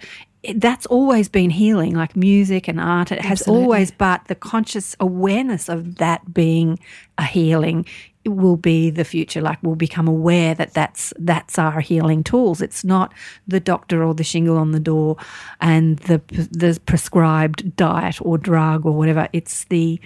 it, 0.42 0.62
that's 0.62 0.86
always 0.86 1.28
been 1.28 1.50
healing, 1.50 1.96
like 1.96 2.16
music 2.16 2.68
and 2.68 2.80
art. 2.80 3.12
It 3.12 3.22
has 3.22 3.42
Absolutely. 3.42 3.64
always, 3.64 3.92
but 3.92 4.26
the 4.26 4.36
conscious 4.36 4.96
awareness 5.00 5.70
of 5.70 5.96
that 5.96 6.34
being 6.34 6.80
a 7.18 7.24
healing 7.24 7.86
it 8.26 8.30
will 8.30 8.58
be 8.58 8.90
the 8.90 9.06
future. 9.06 9.42
Like 9.42 9.60
we'll 9.64 9.76
become 9.76 10.08
aware 10.08 10.54
that 10.54 10.74
that's 10.74 11.14
that's 11.18 11.58
our 11.58 11.80
healing 11.80 12.24
tools. 12.24 12.62
It's 12.62 12.84
not 12.84 13.14
the 13.48 13.60
doctor 13.60 14.04
or 14.04 14.14
the 14.14 14.24
shingle 14.24 14.58
on 14.58 14.72
the 14.72 14.80
door 14.80 15.18
and 15.62 15.98
the 16.00 16.22
the 16.28 16.80
prescribed 16.86 17.76
diet 17.76 18.18
or 18.22 18.38
drug 18.38 18.86
or 18.86 18.92
whatever. 18.92 19.30
It's 19.32 19.64
the 19.66 20.00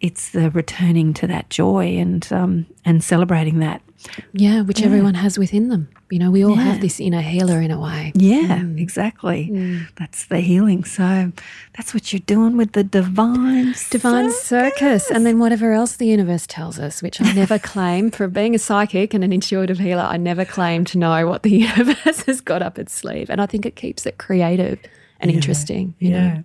it's 0.00 0.30
the 0.30 0.50
returning 0.50 1.12
to 1.14 1.26
that 1.26 1.50
joy 1.50 1.96
and 1.98 2.26
um, 2.32 2.66
and 2.84 3.02
celebrating 3.04 3.58
that. 3.60 3.82
yeah, 4.32 4.62
which 4.62 4.80
everyone 4.82 5.14
has 5.14 5.38
within 5.38 5.68
them. 5.68 5.88
You 6.10 6.18
know, 6.18 6.30
we 6.30 6.42
all 6.44 6.54
have 6.54 6.80
this 6.80 6.98
inner 6.98 7.20
healer 7.20 7.60
in 7.60 7.70
a 7.70 7.78
way. 7.78 8.12
Yeah, 8.16 8.64
exactly. 8.76 9.86
That's 9.96 10.24
the 10.24 10.40
healing. 10.40 10.84
So 10.84 11.30
that's 11.76 11.92
what 11.94 12.12
you're 12.12 12.20
doing 12.20 12.56
with 12.56 12.72
the 12.72 12.82
divine 12.82 13.74
Divine 13.90 14.32
circus, 14.32 15.10
and 15.10 15.24
then 15.26 15.38
whatever 15.38 15.72
else 15.72 15.96
the 15.96 16.06
universe 16.06 16.46
tells 16.46 16.78
us, 16.78 17.02
which 17.02 17.20
I 17.20 17.32
never 17.32 17.58
claim 17.72 18.10
for 18.10 18.26
being 18.26 18.54
a 18.54 18.58
psychic 18.58 19.12
and 19.14 19.22
an 19.22 19.32
intuitive 19.32 19.78
healer. 19.78 20.02
I 20.02 20.16
never 20.16 20.44
claim 20.44 20.84
to 20.86 20.98
know 20.98 21.26
what 21.28 21.42
the 21.42 21.50
universe 21.68 22.22
has 22.22 22.40
got 22.40 22.62
up 22.62 22.78
its 22.78 22.92
sleeve, 22.94 23.28
and 23.30 23.40
I 23.40 23.46
think 23.46 23.66
it 23.66 23.76
keeps 23.76 24.06
it 24.06 24.18
creative 24.18 24.78
and 25.20 25.30
interesting. 25.30 25.94
You 25.98 26.10
know, 26.12 26.42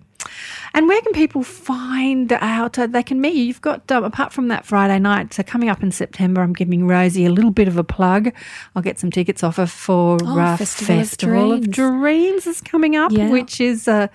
And 0.74 0.88
where 0.88 1.00
can 1.02 1.12
people 1.12 1.42
find 1.42 2.32
out 2.32 2.78
uh, 2.78 2.86
they 2.86 3.02
can 3.02 3.20
meet 3.20 3.34
you? 3.34 3.44
You've 3.44 3.60
got, 3.62 3.90
um, 3.90 4.04
apart 4.04 4.32
from 4.32 4.48
that 4.48 4.66
Friday 4.66 4.98
night, 4.98 5.32
so 5.34 5.42
coming 5.42 5.68
up 5.68 5.82
in 5.82 5.90
September, 5.90 6.42
I'm 6.42 6.52
giving 6.52 6.86
Rosie 6.86 7.24
a 7.26 7.30
little 7.30 7.50
bit 7.50 7.68
of 7.68 7.76
a 7.76 7.84
plug. 7.84 8.32
I'll 8.74 8.82
get 8.82 8.98
some 8.98 9.10
tickets 9.10 9.42
off 9.42 9.56
her 9.56 9.66
for 9.66 10.18
Oh, 10.22 10.38
uh, 10.38 10.56
Festival 10.56 10.94
of 10.96 11.00
Festival 11.08 11.52
of 11.52 11.70
Dreams. 11.70 11.76
Dreams 11.76 12.46
is 12.46 12.60
coming 12.60 12.96
up, 12.96 13.12
Yeah. 13.12 13.30
which 13.30 13.60
is, 13.60 13.88
uh, 13.88 14.08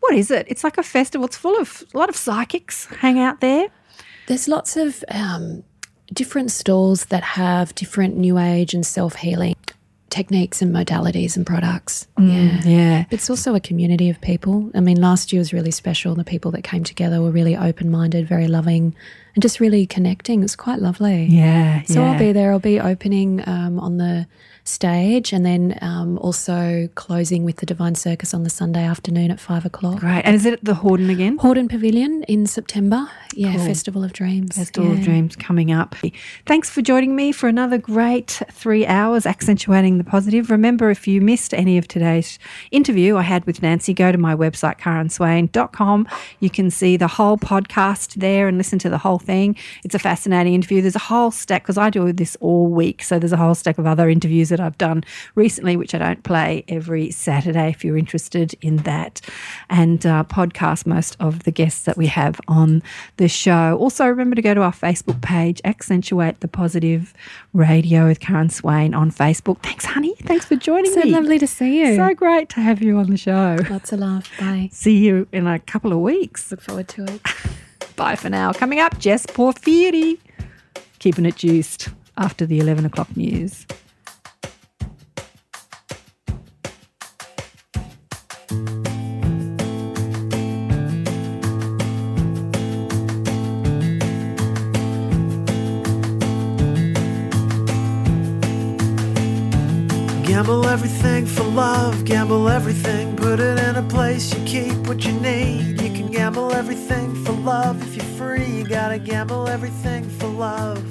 what 0.00 0.14
is 0.14 0.30
it? 0.30 0.46
It's 0.48 0.64
like 0.64 0.78
a 0.78 0.82
festival. 0.82 1.26
It's 1.26 1.36
full 1.36 1.56
of 1.60 1.84
a 1.94 1.98
lot 1.98 2.08
of 2.08 2.16
psychics 2.16 2.86
hang 3.00 3.18
out 3.18 3.40
there. 3.40 3.68
there's 4.26 4.48
lots 4.48 4.76
of 4.76 5.04
um, 5.10 5.62
different 6.12 6.50
stalls 6.50 7.06
that 7.06 7.22
have 7.22 7.74
different 7.74 8.16
new 8.16 8.38
age 8.38 8.74
and 8.74 8.84
self 8.86 9.16
healing 9.16 9.54
techniques 10.12 10.60
and 10.60 10.74
modalities 10.74 11.36
and 11.36 11.46
products. 11.46 12.06
yeah. 12.18 12.60
Yeah. 12.64 13.04
It's 13.10 13.30
also 13.30 13.54
a 13.54 13.60
community 13.60 14.10
of 14.10 14.20
people. 14.20 14.70
I 14.74 14.80
mean, 14.80 15.00
last 15.00 15.32
year 15.32 15.40
was 15.40 15.54
really 15.54 15.70
special. 15.70 16.14
The 16.14 16.22
people 16.22 16.50
that 16.50 16.62
came 16.62 16.84
together 16.84 17.22
were 17.22 17.30
really 17.30 17.56
open 17.56 17.90
minded, 17.90 18.28
very 18.28 18.46
loving, 18.46 18.94
and 19.34 19.42
just 19.42 19.58
really 19.58 19.86
connecting. 19.86 20.44
It's 20.44 20.54
quite 20.54 20.80
lovely. 20.80 21.24
Yeah. 21.24 21.82
So 21.84 22.00
yeah. 22.02 22.12
I'll 22.12 22.18
be 22.18 22.32
there. 22.32 22.52
I'll 22.52 22.58
be 22.58 22.78
opening 22.78 23.42
um, 23.48 23.80
on 23.80 23.96
the 23.96 24.26
stage 24.64 25.32
and 25.32 25.44
then 25.44 25.76
um, 25.82 26.18
also 26.18 26.88
closing 26.94 27.44
with 27.44 27.56
the 27.56 27.66
Divine 27.66 27.94
Circus 27.94 28.32
on 28.32 28.44
the 28.44 28.50
Sunday 28.50 28.84
afternoon 28.84 29.30
at 29.30 29.40
five 29.40 29.64
o'clock. 29.64 30.00
Great. 30.00 30.22
And 30.24 30.34
is 30.36 30.46
it 30.46 30.52
at 30.54 30.64
the 30.64 30.74
Hordern 30.74 31.10
again? 31.10 31.38
Hordern 31.38 31.68
Pavilion 31.68 32.22
in 32.24 32.46
September. 32.46 33.10
Yeah, 33.34 33.56
Cool. 33.56 33.66
Festival 33.66 34.04
of 34.04 34.12
Dreams. 34.12 34.56
Festival 34.56 34.92
of 34.92 35.02
Dreams 35.02 35.34
coming 35.36 35.72
up. 35.72 35.96
Thanks 36.46 36.70
for 36.70 36.82
joining 36.82 37.16
me 37.16 37.32
for 37.32 37.48
another 37.48 37.78
great 37.78 38.42
three 38.50 38.86
hours 38.86 39.26
accentuating 39.26 39.98
the 39.98 40.04
positive. 40.04 40.50
Remember, 40.50 40.90
if 40.90 41.08
you 41.08 41.20
missed 41.20 41.52
any 41.54 41.76
of 41.78 41.88
today's 41.88 42.38
interview 42.70 43.16
I 43.16 43.22
had 43.22 43.44
with 43.46 43.62
Nancy, 43.62 43.94
go 43.94 44.12
to 44.12 44.18
my 44.18 44.34
website, 44.34 44.78
karenswain.com. 44.78 46.06
You 46.40 46.50
can 46.50 46.70
see 46.70 46.96
the 46.96 47.08
whole 47.08 47.36
podcast 47.36 48.14
there 48.14 48.48
and 48.48 48.58
listen 48.58 48.78
to 48.80 48.90
the 48.90 48.98
whole 48.98 49.18
thing. 49.18 49.56
It's 49.84 49.94
a 49.94 49.98
fascinating 49.98 50.54
interview. 50.54 50.82
There's 50.82 50.96
a 50.96 51.00
whole 51.00 51.30
stack, 51.30 51.62
because 51.64 51.78
I 51.78 51.90
do 51.90 52.12
this 52.12 52.36
all 52.40 52.66
week. 52.68 53.02
So 53.02 53.18
there's 53.18 53.32
a 53.32 53.36
whole 53.36 53.54
stack 53.54 53.78
of 53.78 53.86
other 53.86 54.08
interviews 54.08 54.51
that 54.52 54.60
I've 54.60 54.78
done 54.78 55.02
recently, 55.34 55.76
which 55.76 55.94
I 55.94 55.98
don't 55.98 56.22
play 56.22 56.64
every 56.68 57.10
Saturday 57.10 57.68
if 57.70 57.84
you're 57.84 57.98
interested 57.98 58.54
in 58.60 58.76
that. 58.78 59.20
And 59.68 60.06
uh, 60.06 60.24
podcast 60.24 60.86
most 60.86 61.16
of 61.18 61.42
the 61.42 61.50
guests 61.50 61.84
that 61.84 61.96
we 61.96 62.06
have 62.06 62.40
on 62.48 62.82
the 63.16 63.28
show. 63.28 63.76
Also, 63.78 64.06
remember 64.06 64.36
to 64.36 64.42
go 64.42 64.54
to 64.54 64.62
our 64.62 64.72
Facebook 64.72 65.20
page, 65.22 65.60
Accentuate 65.64 66.40
the 66.40 66.48
Positive 66.48 67.12
Radio 67.52 68.06
with 68.06 68.20
Karen 68.20 68.48
Swain 68.50 68.94
on 68.94 69.10
Facebook. 69.10 69.60
Thanks, 69.62 69.84
honey. 69.84 70.14
Thanks 70.22 70.44
for 70.44 70.56
joining 70.56 70.92
So 70.92 71.00
me. 71.00 71.10
So 71.10 71.16
lovely 71.18 71.38
to 71.38 71.46
see 71.46 71.80
you. 71.80 71.96
So 71.96 72.14
great 72.14 72.48
to 72.50 72.60
have 72.60 72.82
you 72.82 72.98
on 72.98 73.10
the 73.10 73.16
show. 73.16 73.56
Lots 73.68 73.92
of 73.92 74.00
love. 74.00 74.28
Bye. 74.38 74.68
See 74.72 74.98
you 74.98 75.26
in 75.32 75.46
a 75.46 75.58
couple 75.58 75.92
of 75.92 75.98
weeks. 75.98 76.50
Look 76.50 76.60
forward 76.60 76.88
to 76.88 77.04
it. 77.04 77.20
Bye 77.96 78.16
for 78.16 78.30
now. 78.30 78.52
Coming 78.52 78.80
up, 78.80 78.98
Jess 78.98 79.26
Porphyry. 79.26 80.18
Keeping 80.98 81.26
it 81.26 81.36
juiced 81.36 81.88
after 82.16 82.46
the 82.46 82.60
11 82.60 82.84
o'clock 82.86 83.16
news. 83.16 83.66
Gamble 100.42 100.66
everything 100.66 101.24
for 101.24 101.44
love, 101.44 102.04
gamble 102.04 102.48
everything, 102.48 103.14
put 103.14 103.38
it 103.38 103.60
in 103.60 103.76
a 103.76 103.82
place 103.84 104.34
you 104.34 104.44
keep 104.44 104.76
what 104.88 105.04
you 105.04 105.12
need. 105.20 105.80
You 105.80 105.92
can 105.92 106.10
gamble 106.10 106.52
everything 106.52 107.14
for 107.24 107.30
love 107.30 107.80
if 107.80 107.94
you're 107.94 108.16
free. 108.16 108.46
You 108.46 108.64
gotta 108.64 108.98
gamble 108.98 109.46
everything 109.46 110.02
for 110.18 110.26
love. 110.26 110.82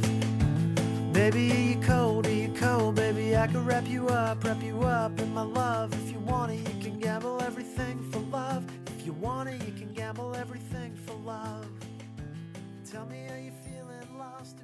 Baby, 1.12 1.52
are 1.52 1.56
you 1.56 1.82
cold? 1.86 2.28
Are 2.28 2.32
you 2.32 2.54
cold? 2.54 2.96
Baby, 2.96 3.36
I 3.36 3.48
can 3.48 3.66
wrap 3.66 3.86
you 3.90 4.08
up, 4.08 4.42
wrap 4.46 4.64
you 4.64 4.84
up 4.84 5.20
in 5.20 5.34
my 5.34 5.44
love. 5.44 5.92
If 5.96 6.14
you 6.14 6.20
want 6.20 6.54
it, 6.54 6.60
you 6.74 6.82
can 6.82 6.98
gamble 6.98 7.42
everything 7.42 8.10
for 8.10 8.20
love. 8.20 8.64
If 8.98 9.06
you 9.06 9.12
want 9.12 9.50
it, 9.50 9.62
you 9.68 9.74
can 9.74 9.92
gamble 9.92 10.34
everything 10.34 10.96
for 11.06 11.16
love. 11.26 11.68
Tell 12.90 13.06
me 13.06 13.26
how 13.28 13.36
you 13.36 13.52
feeling, 13.66 14.18
lost. 14.18 14.60